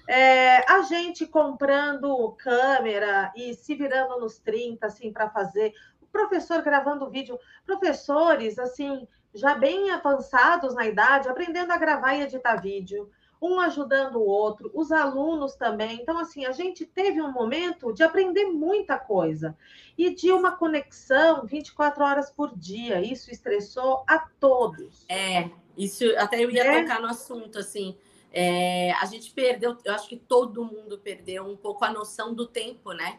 É, 0.09 0.71
a 0.71 0.83
gente 0.83 1.27
comprando 1.27 2.33
câmera 2.33 3.33
e 3.37 3.55
se 3.55 3.75
virando 3.75 4.19
nos 4.19 4.39
30, 4.39 4.87
assim, 4.87 5.13
para 5.13 5.31
fazer. 5.31 5.73
O 6.01 6.07
professor 6.07 6.63
gravando 6.63 7.11
vídeo. 7.11 7.39
Professores, 7.65 8.59
assim, 8.59 9.07
já 9.35 9.55
bem 9.55 9.91
avançados 9.91 10.75
na 10.75 10.87
idade, 10.87 11.29
aprendendo 11.29 11.73
a 11.73 11.79
gravar 11.79 12.15
e 12.15 12.23
editar 12.23 12.57
vídeo 12.57 13.11
um 13.43 13.59
ajudando 13.59 14.17
o 14.17 14.27
outro, 14.27 14.71
os 14.73 14.93
alunos 14.93 15.57
também. 15.57 15.99
Então, 16.01 16.17
assim, 16.17 16.47
a 16.47 16.53
gente 16.53 16.87
teve 16.87 17.21
um 17.21 17.33
momento 17.33 17.93
de 17.93 18.05
aprender 18.05 18.45
muita 18.47 18.97
coisa 18.97 19.57
e 19.99 20.15
de 20.15 20.31
uma 20.31 20.53
conexão 20.53 21.45
24 21.45 22.05
horas 22.05 22.31
por 22.31 22.57
dia. 22.57 23.03
Isso 23.03 23.33
estressou 23.33 24.05
a 24.07 24.21
todos. 24.21 25.05
É, 25.09 25.51
isso 25.77 26.05
até 26.17 26.43
eu 26.45 26.51
ia 26.51 26.63
é. 26.63 26.83
tocar 26.83 27.01
no 27.01 27.09
assunto, 27.09 27.59
assim. 27.59 27.99
É, 28.33 28.93
a 28.93 29.05
gente 29.07 29.33
perdeu, 29.33 29.77
eu 29.85 29.93
acho 29.93 30.09
que 30.09 30.17
todo 30.17 30.65
mundo 30.65 30.99
perdeu 30.99 31.45
um 31.45 31.57
pouco 31.57 31.85
a 31.85 31.93
noção 31.93 32.33
do 32.33 32.47
tempo, 32.47 32.93
né? 32.93 33.19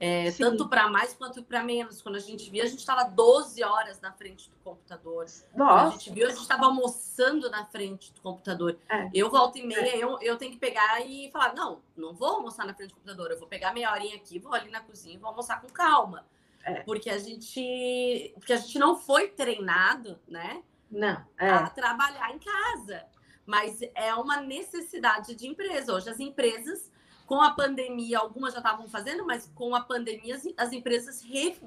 É, 0.00 0.30
tanto 0.32 0.68
para 0.68 0.88
mais 0.88 1.12
quanto 1.12 1.42
para 1.42 1.62
menos. 1.62 2.00
Quando 2.00 2.16
a 2.16 2.20
gente 2.20 2.48
via, 2.50 2.62
a 2.62 2.66
gente 2.66 2.78
estava 2.78 3.04
12 3.04 3.62
horas 3.64 4.00
na 4.00 4.12
frente 4.12 4.48
do 4.48 4.56
computador. 4.58 5.24
Nossa. 5.24 5.44
Quando 5.54 5.86
a 5.88 5.90
gente 5.90 6.12
viu, 6.12 6.26
a 6.26 6.30
gente 6.30 6.40
estava 6.40 6.66
almoçando 6.66 7.50
na 7.50 7.64
frente 7.64 8.12
do 8.12 8.20
computador. 8.20 8.78
É. 8.88 9.10
Eu 9.12 9.28
volto 9.28 9.58
e 9.58 9.66
meia, 9.66 9.96
é. 9.96 9.98
eu, 9.98 10.18
eu 10.20 10.36
tenho 10.36 10.52
que 10.52 10.58
pegar 10.58 11.00
e 11.04 11.30
falar: 11.32 11.52
não, 11.54 11.80
não 11.96 12.14
vou 12.14 12.28
almoçar 12.28 12.64
na 12.64 12.74
frente 12.74 12.90
do 12.90 12.94
computador, 12.94 13.30
eu 13.30 13.38
vou 13.38 13.48
pegar 13.48 13.74
meia 13.74 13.92
horinha 13.92 14.16
aqui, 14.16 14.38
vou 14.38 14.54
ali 14.54 14.70
na 14.70 14.80
cozinha 14.80 15.14
e 15.14 15.18
vou 15.18 15.30
almoçar 15.30 15.60
com 15.60 15.68
calma. 15.68 16.24
É. 16.62 16.82
Porque 16.82 17.10
a 17.10 17.18
gente. 17.18 18.32
Porque 18.36 18.52
a 18.52 18.56
gente 18.56 18.78
não 18.78 18.96
foi 18.96 19.28
treinado, 19.28 20.18
né? 20.28 20.62
Não. 20.90 21.24
É. 21.38 21.50
A 21.50 21.70
trabalhar 21.70 22.32
em 22.32 22.38
casa. 22.38 23.04
Mas 23.44 23.80
é 23.94 24.14
uma 24.14 24.40
necessidade 24.42 25.34
de 25.34 25.46
empresa. 25.46 25.94
Hoje 25.94 26.10
as 26.10 26.20
empresas 26.20 26.92
com 27.28 27.42
a 27.42 27.50
pandemia, 27.50 28.18
algumas 28.18 28.54
já 28.54 28.58
estavam 28.58 28.88
fazendo, 28.88 29.26
mas 29.26 29.52
com 29.54 29.74
a 29.74 29.82
pandemia 29.82 30.40
as, 30.56 30.72
empresas 30.72 31.22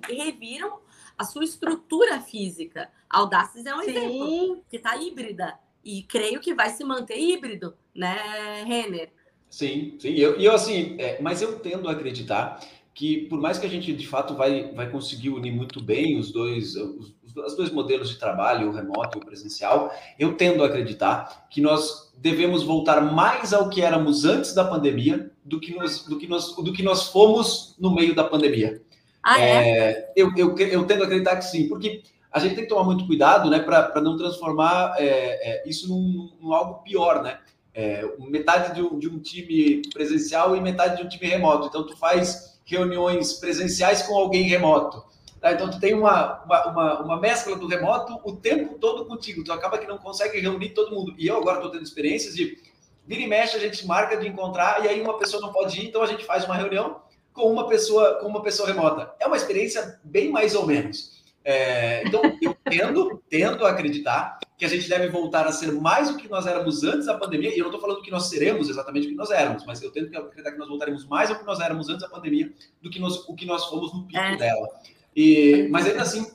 reviram 0.09 0.79
a 1.15 1.23
sua 1.23 1.43
estrutura 1.43 2.19
física. 2.19 2.89
A 3.07 3.19
Audaces 3.19 3.67
é 3.67 3.75
um 3.75 3.83
Sim. 3.83 3.89
exemplo, 3.91 4.63
que 4.67 4.77
está 4.77 4.97
híbrida. 4.97 5.53
E 5.85 6.01
creio 6.01 6.39
que 6.39 6.55
vai 6.55 6.71
se 6.71 6.83
manter 6.83 7.17
híbrido, 7.17 7.75
né, 7.93 8.63
Renner? 8.65 9.11
Sim, 9.51 9.97
sim. 9.99 10.09
E 10.09 10.21
eu, 10.21 10.35
eu, 10.39 10.51
assim, 10.51 10.95
é, 10.99 11.21
mas 11.21 11.43
eu 11.43 11.59
tendo 11.59 11.87
a 11.87 11.91
acreditar 11.91 12.59
que 12.93 13.27
por 13.27 13.39
mais 13.39 13.59
que 13.59 13.65
a 13.67 13.69
gente 13.69 13.93
de 13.93 14.07
fato 14.07 14.33
vai, 14.33 14.71
vai 14.73 14.89
conseguir 14.89 15.29
unir 15.29 15.51
muito 15.51 15.81
bem 15.81 16.17
os 16.19 16.31
dois, 16.31 16.75
os, 16.75 17.13
os 17.23 17.55
dois 17.55 17.71
modelos 17.71 18.09
de 18.09 18.17
trabalho, 18.17 18.69
o 18.69 18.73
remoto 18.73 19.17
e 19.17 19.21
o 19.21 19.25
presencial, 19.25 19.93
eu 20.17 20.35
tendo 20.35 20.63
a 20.63 20.67
acreditar 20.67 21.47
que 21.49 21.61
nós 21.61 22.11
devemos 22.17 22.63
voltar 22.63 23.01
mais 23.01 23.53
ao 23.53 23.69
que 23.69 23.81
éramos 23.81 24.25
antes 24.25 24.53
da 24.53 24.65
pandemia 24.65 25.30
do 25.43 25.59
que 25.59 25.75
nós, 25.75 26.03
do 26.05 26.17
que 26.17 26.27
nós, 26.27 26.55
do 26.55 26.73
que 26.73 26.83
nós 26.83 27.07
fomos 27.07 27.75
no 27.79 27.93
meio 27.93 28.15
da 28.15 28.23
pandemia. 28.23 28.81
Ah, 29.23 29.39
é? 29.39 29.45
é 29.45 30.13
eu, 30.15 30.31
eu, 30.35 30.57
eu 30.57 30.85
tendo 30.85 31.03
a 31.03 31.05
acreditar 31.05 31.35
que 31.35 31.45
sim, 31.45 31.67
porque 31.67 32.03
a 32.31 32.39
gente 32.39 32.55
tem 32.55 32.63
que 32.63 32.69
tomar 32.69 32.83
muito 32.83 33.05
cuidado 33.05 33.49
né, 33.49 33.59
para 33.59 34.01
não 34.01 34.17
transformar 34.17 34.95
é, 34.97 35.05
é, 35.05 35.69
isso 35.69 35.89
num, 35.89 36.31
num, 36.41 36.53
algo 36.53 36.81
pior, 36.81 37.21
né? 37.21 37.39
É, 37.73 38.05
metade 38.19 38.75
de 38.75 38.81
um, 38.81 38.97
de 38.97 39.09
um 39.09 39.19
time 39.19 39.81
presencial 39.93 40.55
e 40.55 40.61
metade 40.61 40.97
de 40.97 41.03
um 41.03 41.09
time 41.09 41.27
remoto. 41.27 41.67
Então, 41.67 41.85
tu 41.85 41.95
faz 41.97 42.59
reuniões 42.65 43.33
presenciais 43.33 44.03
com 44.03 44.15
alguém 44.15 44.43
remoto. 44.43 45.03
Tá? 45.39 45.53
Então, 45.53 45.69
tu 45.69 45.79
tem 45.79 45.93
uma, 45.93 46.43
uma, 46.43 47.01
uma, 47.01 47.19
mescla 47.19 47.55
do 47.55 47.67
remoto 47.67 48.19
o 48.23 48.35
tempo 48.35 48.77
todo 48.77 49.05
contigo. 49.05 49.43
Tu 49.43 49.51
acaba 49.51 49.77
que 49.77 49.87
não 49.87 49.97
consegue 49.97 50.39
reunir 50.39 50.69
todo 50.69 50.95
mundo. 50.95 51.13
E 51.17 51.27
eu 51.27 51.37
agora 51.37 51.57
estou 51.57 51.71
tendo 51.71 51.83
experiências 51.83 52.35
de 52.35 52.57
vira 53.05 53.21
e 53.21 53.27
mexe, 53.27 53.57
a 53.57 53.59
gente 53.59 53.85
marca 53.85 54.17
de 54.17 54.27
encontrar 54.27 54.83
e 54.83 54.87
aí 54.87 55.01
uma 55.01 55.17
pessoa 55.17 55.41
não 55.41 55.51
pode 55.51 55.79
ir, 55.79 55.87
então 55.87 56.01
a 56.01 56.07
gente 56.07 56.25
faz 56.25 56.45
uma 56.45 56.55
reunião 56.55 57.01
com 57.33 57.51
uma 57.51 57.67
pessoa 57.67 58.15
com 58.15 58.27
uma 58.27 58.41
pessoa 58.41 58.67
remota. 58.67 59.13
É 59.19 59.27
uma 59.27 59.37
experiência 59.37 59.99
bem 60.03 60.29
mais 60.31 60.55
ou 60.55 60.65
menos. 60.65 61.21
É, 61.43 62.03
então, 62.05 62.21
eu 62.39 62.55
tendo, 62.63 63.23
tendo 63.27 63.65
a 63.65 63.71
acreditar 63.71 64.39
que 64.57 64.63
a 64.63 64.67
gente 64.67 64.87
deve 64.87 65.09
voltar 65.09 65.47
a 65.47 65.51
ser 65.51 65.71
mais 65.71 66.09
o 66.09 66.17
que 66.17 66.29
nós 66.29 66.45
éramos 66.45 66.83
antes 66.83 67.07
da 67.07 67.17
pandemia, 67.17 67.49
e 67.49 67.57
eu 67.57 67.63
não 67.63 67.71
estou 67.71 67.81
falando 67.81 68.03
que 68.03 68.11
nós 68.11 68.29
seremos 68.29 68.69
exatamente 68.69 69.07
o 69.07 69.09
que 69.09 69.15
nós 69.15 69.31
éramos, 69.31 69.65
mas 69.65 69.81
eu 69.81 69.91
tento 69.91 70.15
acreditar 70.15 70.51
que 70.51 70.59
nós 70.59 70.67
voltaremos 70.67 71.05
mais 71.07 71.31
ao 71.31 71.39
que 71.39 71.45
nós 71.45 71.59
éramos 71.59 71.89
antes 71.89 72.01
da 72.01 72.09
pandemia 72.09 72.53
do 72.79 72.89
que 72.91 72.99
nós, 72.99 73.27
o 73.27 73.33
que 73.33 73.45
nós 73.45 73.65
fomos 73.65 73.91
no 73.91 74.05
pico 74.05 74.19
é. 74.19 74.37
dela. 74.37 74.67
E, 75.15 75.67
mas 75.71 75.87
ainda 75.87 76.03
assim, 76.03 76.31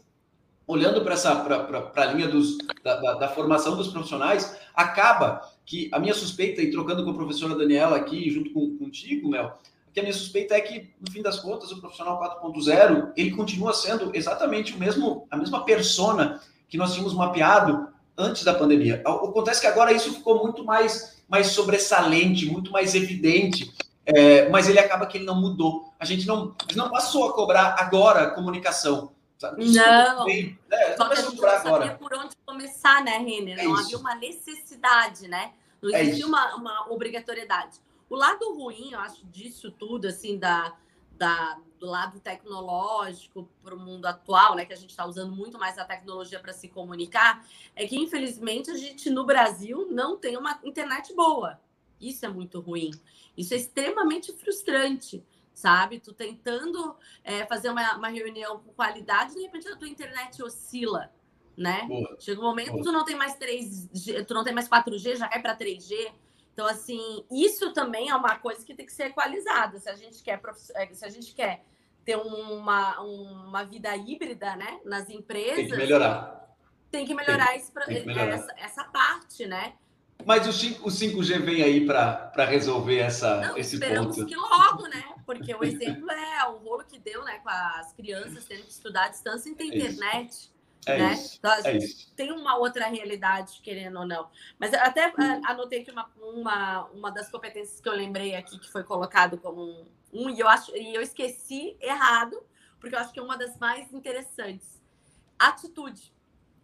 olhando 0.67 1.03
para 1.03 2.03
a 2.03 2.05
linha 2.07 2.27
dos, 2.27 2.59
da, 2.83 2.97
da, 2.97 3.15
da, 3.15 3.29
formação 3.29 3.77
dos 3.77 3.89
profissionais, 3.89 4.59
acaba 4.75 5.49
que 5.67 5.91
a 5.93 5.99
minha 5.99 6.15
suspeita, 6.15 6.63
e 6.63 6.71
trocando 6.71 7.05
com 7.05 7.11
a 7.11 7.15
professora 7.15 7.57
Daniela 7.57 7.97
aqui, 7.97 8.31
junto 8.31 8.51
com, 8.53 8.79
contigo, 8.79 9.29
Mel, 9.29 9.59
que 9.93 9.99
a 9.99 10.03
minha 10.03 10.15
suspeita 10.15 10.55
é 10.55 10.61
que, 10.61 10.91
no 11.01 11.11
fim 11.11 11.21
das 11.21 11.41
contas, 11.41 11.73
o 11.73 11.81
profissional 11.81 12.21
4.0, 12.41 13.13
ele 13.17 13.33
continua 13.33 13.75
sendo 13.75 14.15
exatamente 14.15 14.75
o 14.75 14.79
mesmo, 14.79 15.27
a 15.29 15.37
mesma 15.37 15.65
persona 15.65 16.41
que 16.69 16.79
nós 16.79 16.93
tínhamos 16.93 17.15
mapeado 17.15 17.89
antes 18.17 18.45
da 18.45 18.55
pandemia. 18.55 19.03
Acontece 19.05 19.61
que 19.61 19.67
agora 19.67 19.93
isso 19.93 20.13
ficou 20.13 20.45
muito 20.45 20.65
mais, 20.65 21.23
mais 21.29 21.49
sobressalente, 21.49 22.47
muito 22.47 22.71
mais 22.71 22.95
evidente, 22.95 23.73
é, 24.05 24.49
mas 24.49 24.69
ele 24.69 24.79
acaba 24.79 25.07
que 25.07 25.19
ele 25.19 25.25
não 25.25 25.41
mudou. 25.41 25.93
A 25.99 26.05
gente 26.05 26.27
não, 26.27 26.55
não 26.77 26.91
passou 26.91 27.29
a 27.29 27.33
cobrar 27.33 27.75
agora 27.79 28.31
comunicação. 28.31 29.16
Sabe? 29.39 29.67
Não, 29.67 30.25
bem, 30.25 30.59
né? 30.69 30.97
só 30.97 31.09
que 31.09 31.13
a 31.13 31.23
gente 31.23 31.41
não 31.41 31.63
sabia 31.63 31.95
por 31.95 32.15
onde 32.15 32.35
começar, 32.45 33.05
né, 33.05 33.19
Renner? 33.19 33.59
É 33.59 33.65
não 33.65 33.75
isso. 33.75 33.83
havia 33.85 33.99
uma 33.99 34.15
necessidade, 34.15 35.29
né? 35.29 35.53
Não 35.83 35.95
é 35.95 36.03
existia 36.03 36.25
é 36.25 36.27
uma, 36.27 36.55
uma 36.57 36.93
obrigatoriedade. 36.93 37.79
O 38.09 38.17
lado 38.17 38.55
ruim, 38.55 38.93
eu 38.93 39.01
acho, 39.01 39.27
disso 39.27 39.71
tudo, 39.71 40.07
assim, 40.07 40.39
da, 40.39 40.75
da, 41.13 41.59
do 41.79 41.87
lado 41.87 42.21
tecnológico 42.21 43.49
para 43.63 43.75
o 43.75 43.79
mundo 43.79 44.07
atual, 44.07 44.55
né, 44.55 44.65
que 44.65 44.73
a 44.73 44.77
gente 44.77 44.91
está 44.91 45.05
usando 45.05 45.35
muito 45.35 45.59
mais 45.59 45.77
a 45.79 45.85
tecnologia 45.85 46.41
para 46.41 46.53
se 46.53 46.69
comunicar, 46.69 47.45
é 47.75 47.87
que 47.87 47.97
infelizmente 47.97 48.71
a 48.71 48.77
gente 48.77 49.11
no 49.11 49.25
Brasil 49.25 49.89
não 49.91 50.17
tem 50.17 50.37
uma 50.37 50.59
internet 50.65 51.15
boa. 51.15 51.61
Isso 52.01 52.25
é 52.25 52.29
muito 52.29 52.61
ruim. 52.61 52.91
Isso 53.37 53.55
é 53.55 53.57
extremamente 53.57 54.33
frustrante, 54.33 55.25
sabe? 55.57 55.99
Tu 55.99 56.13
tentando 56.13 56.95
é, 57.25 57.45
fazer 57.47 57.71
uma, 57.71 57.97
uma 57.97 58.09
reunião 58.09 58.61
com 58.61 58.73
qualidade, 58.75 59.35
de 59.35 59.41
repente 59.41 59.67
a 59.67 59.77
tua 59.77 59.89
internet 59.89 60.41
oscila, 60.41 61.11
né? 61.57 61.85
Boa. 61.89 62.17
Chega 62.21 62.41
um 62.41 62.45
momento 62.45 62.75
que 62.75 62.83
tu 62.83 62.93
não 62.93 63.05
tem 63.05 63.17
mais 63.17 63.37
3G, 63.37 64.25
tu 64.25 64.35
não 64.35 64.45
tem 64.45 64.55
mais 64.55 64.69
4G, 64.69 65.17
já 65.17 65.27
cai 65.27 65.43
para 65.43 65.59
3G 65.59 66.13
então, 66.57 66.67
assim, 66.67 67.23
isso 67.31 67.71
também 67.75 68.09
é 68.09 68.17
uma 68.17 68.39
coisa 68.39 68.65
que 68.65 68.75
tem 68.75 68.87
que 68.87 68.93
ser 68.93 69.09
equalizada. 69.09 69.79
Se 69.79 69.91
a 69.91 69.95
gente 69.95 70.23
quer, 70.23 70.41
é, 70.75 70.87
se 70.95 71.05
a 71.05 71.11
gente 71.11 71.35
quer 71.35 71.63
ter 72.03 72.17
uma, 72.17 72.99
uma 72.99 73.63
vida 73.63 73.95
híbrida, 73.95 74.57
né, 74.57 74.81
nas 74.83 75.11
empresas. 75.11 75.57
Tem 75.57 75.67
que 75.67 75.77
melhorar. 75.77 76.57
Tem 76.91 77.07
que 77.07 77.15
melhorar, 77.15 77.49
tem, 77.49 77.57
esse, 77.59 77.73
tem 77.75 78.01
que 78.01 78.07
melhorar. 78.07 78.35
Essa, 78.37 78.55
essa 78.57 78.85
parte, 78.85 79.45
né? 79.45 79.75
Mas 80.25 80.49
o, 80.49 80.53
5, 80.53 80.89
o 80.89 80.91
5G 80.91 81.41
vem 81.41 81.63
aí 81.63 81.85
para 81.85 82.47
resolver 82.47 83.01
essa, 83.01 83.49
Não, 83.49 83.59
esse 83.59 83.75
esperamos 83.75 84.17
ponto. 84.17 84.27
que 84.27 84.35
logo, 84.35 84.87
né? 84.87 85.05
Porque 85.27 85.53
o 85.55 85.65
exemplo 85.65 86.09
é 86.11 86.49
o 86.49 86.59
rolo 86.59 86.85
que 86.85 86.99
deu, 86.99 87.25
né? 87.25 87.41
Com 87.41 87.51
as 87.51 87.93
crianças 87.93 88.45
tendo 88.45 88.63
que 88.63 88.71
estudar 88.71 89.07
à 89.07 89.09
distância 89.09 89.51
e 89.51 89.55
ter 89.55 89.65
é 89.65 89.67
internet. 89.67 90.55
É 90.87 90.99
né? 90.99 91.13
Isso, 91.15 91.37
então, 91.39 91.51
a 91.51 91.59
é 91.59 91.81
gente 91.81 92.09
é 92.13 92.15
tem 92.15 92.33
uma 92.33 92.57
outra 92.57 92.87
realidade, 92.87 93.61
querendo 93.61 93.99
ou 93.99 94.07
não. 94.07 94.31
Mas 94.57 94.73
até 94.73 95.09
hum. 95.09 95.43
anotei 95.45 95.83
que 95.83 95.91
uma, 95.91 96.09
uma, 96.17 96.85
uma 96.87 97.11
das 97.11 97.29
competências 97.29 97.81
que 97.81 97.89
eu 97.89 97.93
lembrei 97.93 98.37
aqui, 98.37 98.57
que 98.57 98.71
foi 98.71 98.85
colocado 98.85 99.37
como 99.37 99.63
um, 99.63 99.87
um, 100.13 100.31
e, 100.31 100.39
eu 100.39 100.49
acho, 100.49 100.75
e 100.77 100.95
eu 100.95 101.03
esqueci 101.03 101.77
errado, 101.81 102.41
porque 102.79 102.95
eu 102.95 103.01
acho 103.01 103.13
que 103.13 103.19
é 103.19 103.23
uma 103.23 103.37
das 103.37 103.59
mais 103.59 103.93
interessantes. 103.93 104.81
Atitude. 105.37 106.15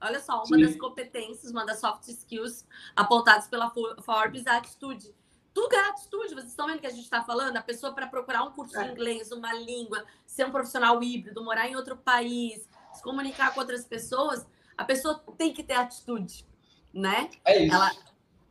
Olha 0.01 0.21
só, 0.21 0.39
uma 0.39 0.57
Sim. 0.57 0.63
das 0.63 0.77
competências, 0.77 1.51
uma 1.51 1.67
das 1.67 1.81
soft 1.81 2.07
skills 2.09 2.65
apontadas 2.95 3.49
pela 3.49 3.73
Forbes, 4.03 4.47
a 4.47 4.57
atitude. 4.59 5.13
Tudo 5.55 5.75
é 5.75 5.89
atitude, 5.89 6.35
vocês 6.35 6.51
estão 6.51 6.67
vendo 6.67 6.81
que 6.81 6.87
a 6.87 6.91
gente 6.91 7.05
está 7.05 7.23
falando? 7.23 7.57
A 7.57 7.63
pessoa 7.63 7.93
para 7.93 8.07
procurar 8.07 8.43
um 8.43 8.53
curso 8.53 8.79
é. 8.79 8.85
de 8.85 8.93
inglês, 8.93 9.31
uma 9.33 9.53
língua, 9.53 10.05
ser 10.27 10.47
um 10.47 10.51
profissional 10.51 11.03
híbrido, 11.03 11.45
morar 11.45 11.69
em 11.69 11.77
outro 11.77 11.97
país, 11.97 12.67
se 12.93 13.03
comunicar 13.03 13.53
com 13.53 13.61
outras 13.61 13.85
pessoas, 13.85 14.47
a 14.77 14.85
pessoa 14.85 15.23
tem 15.37 15.53
que 15.53 15.63
ter 15.63 15.75
atitude, 15.75 16.47
né? 16.93 17.31
É 17.45 17.65
isso. 17.65 17.75
Ela 17.75 17.91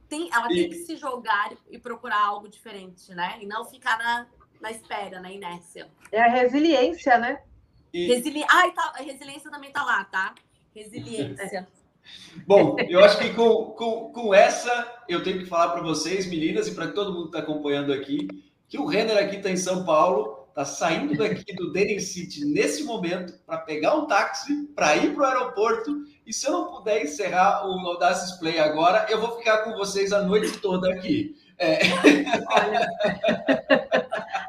tem, 0.08 0.30
ela 0.32 0.52
e... 0.52 0.56
tem 0.56 0.70
que 0.70 0.76
se 0.76 0.96
jogar 0.96 1.52
e 1.70 1.80
procurar 1.80 2.24
algo 2.24 2.48
diferente, 2.48 3.14
né? 3.16 3.40
E 3.42 3.46
não 3.46 3.66
ficar 3.66 3.98
na, 3.98 4.28
na 4.60 4.72
espera, 4.72 5.20
na 5.20 5.32
inércia. 5.32 5.90
É 6.12 6.22
a 6.22 6.28
resiliência, 6.28 7.18
né? 7.18 7.42
E... 7.94 8.08
Resili... 8.08 8.44
Ai, 8.50 8.72
tá, 8.74 8.94
a 8.96 9.02
resiliência 9.02 9.50
também 9.50 9.72
tá 9.72 9.84
lá, 9.84 10.04
tá? 10.06 10.36
Resiliência. 10.74 11.68
Bom, 12.48 12.76
eu 12.88 13.04
acho 13.04 13.18
que 13.20 13.30
com, 13.34 13.66
com, 13.78 14.12
com 14.12 14.34
essa 14.34 15.02
eu 15.08 15.24
tenho 15.24 15.40
que 15.40 15.46
falar 15.46 15.70
para 15.70 15.82
vocês, 15.82 16.26
meninas, 16.28 16.68
e 16.68 16.76
para 16.76 16.88
todo 16.88 17.12
mundo 17.12 17.24
que 17.24 17.38
está 17.38 17.40
acompanhando 17.40 17.92
aqui, 17.94 18.28
que 18.68 18.78
o 18.78 18.86
Renner 18.86 19.18
aqui 19.18 19.38
está 19.38 19.50
em 19.50 19.58
São 19.58 19.84
Paulo 19.84 20.42
está 20.52 20.66
saindo 20.66 21.18
daqui 21.18 21.54
do 21.54 21.72
Denning 21.72 22.00
City 22.00 22.46
nesse 22.46 22.84
momento 22.84 23.34
para 23.46 23.58
pegar 23.58 23.96
um 23.96 24.06
táxi 24.06 24.68
para 24.76 24.98
ir 24.98 25.14
para 25.16 25.22
o 25.22 25.26
aeroporto. 25.26 26.04
E 26.26 26.34
se 26.34 26.46
eu 26.48 26.52
não 26.52 26.72
puder 26.72 27.04
encerrar 27.04 27.66
o 27.68 27.80
Audacious 27.88 28.38
Play 28.38 28.60
agora, 28.60 29.08
eu 29.10 29.20
vou 29.20 29.38
ficar 29.38 29.60
com 29.60 29.72
vocês 29.74 30.12
a 30.12 30.22
noite 30.22 30.58
toda 30.60 30.92
aqui. 30.94 31.36
É. 31.58 31.80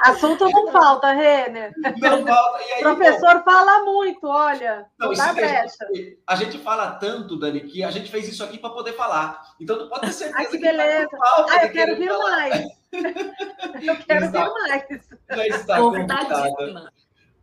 Assunto 0.02 0.50
não 0.50 0.72
falta, 0.72 1.12
Renner. 1.12 1.72
Não 1.78 2.26
falta. 2.26 2.58
Aí, 2.58 2.80
professor 2.80 3.34
bom, 3.36 3.44
fala 3.44 3.84
muito, 3.84 4.26
olha. 4.26 4.86
Não, 4.98 5.12
dá 5.12 5.32
brecha. 5.32 5.76
A 5.80 5.94
gente, 5.94 6.18
a 6.26 6.36
gente, 6.36 6.58
fala 6.58 6.90
tanto, 6.92 7.38
Dani, 7.38 7.60
que 7.60 7.84
a 7.84 7.90
gente 7.90 8.10
fez 8.10 8.28
isso 8.28 8.42
aqui 8.42 8.58
para 8.58 8.70
poder 8.70 8.94
falar. 8.94 9.40
Então, 9.60 9.78
tu 9.78 9.88
pode 9.88 10.02
ter 10.02 10.12
certeza 10.12 10.38
Ai, 10.38 10.46
que, 10.46 10.52
que 10.52 10.58
beleza. 10.58 11.10
Falta 11.10 11.52
ah, 11.52 11.64
eu 11.64 11.72
quero 11.72 11.96
vir 11.96 12.08
falar. 12.08 12.30
mais. 12.30 12.66
Eu 13.82 13.96
quero 13.96 14.30
ver 14.30 14.50
mais. 14.50 14.84
Já 15.30 15.46
está 15.46 15.78
convidada. 15.78 16.92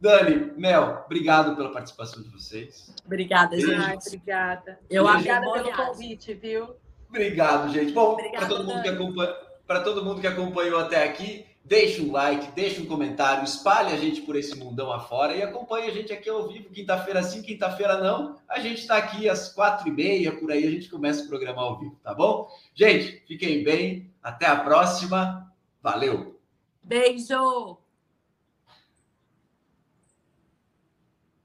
Dani, 0.01 0.53
Mel, 0.55 1.03
obrigado 1.05 1.55
pela 1.55 1.71
participação 1.71 2.23
de 2.23 2.29
vocês. 2.29 2.93
Obrigada, 3.05 3.59
gente. 3.59 3.73
Ai, 3.73 3.97
obrigada. 3.97 4.79
Eu 4.89 5.05
obrigada 5.05 5.51
pelo 5.51 5.75
convite, 5.75 6.33
viu? 6.33 6.75
Obrigado, 7.09 7.69
gente. 7.71 7.91
Bom, 7.91 8.15
para 8.15 8.47
todo 8.47 8.63
mundo 8.63 8.81
que 8.81 8.89
acompanha, 8.89 9.35
para 9.67 9.81
todo 9.81 10.05
mundo 10.05 10.21
que 10.21 10.27
acompanhou 10.27 10.79
até 10.79 11.03
aqui, 11.03 11.45
deixe 11.69 12.01
um 12.01 12.11
like, 12.11 12.51
deixe 12.53 12.81
um 12.81 12.85
comentário, 12.87 13.43
espalhe 13.43 13.93
a 13.93 13.97
gente 13.97 14.21
por 14.21 14.35
esse 14.35 14.57
mundão 14.57 14.91
afora 14.91 15.35
e 15.35 15.43
acompanhe 15.43 15.87
a 15.87 15.93
gente 15.93 16.11
aqui 16.11 16.27
ao 16.27 16.47
vivo, 16.47 16.71
quinta-feira 16.71 17.21
sim, 17.21 17.43
quinta-feira 17.43 18.01
não. 18.01 18.37
A 18.49 18.59
gente 18.59 18.81
está 18.81 18.97
aqui 18.97 19.29
às 19.29 19.53
quatro 19.53 19.87
e 19.87 19.91
meia, 19.91 20.35
por 20.35 20.51
aí 20.51 20.67
a 20.67 20.71
gente 20.71 20.89
começa 20.89 21.23
o 21.23 21.27
programa 21.27 21.61
ao 21.61 21.79
vivo, 21.79 21.95
tá 22.03 22.13
bom? 22.13 22.49
Gente, 22.73 23.23
fiquem 23.27 23.63
bem, 23.63 24.11
até 24.21 24.47
a 24.47 24.55
próxima. 24.55 25.53
Valeu! 25.81 26.39
Beijo! 26.83 27.77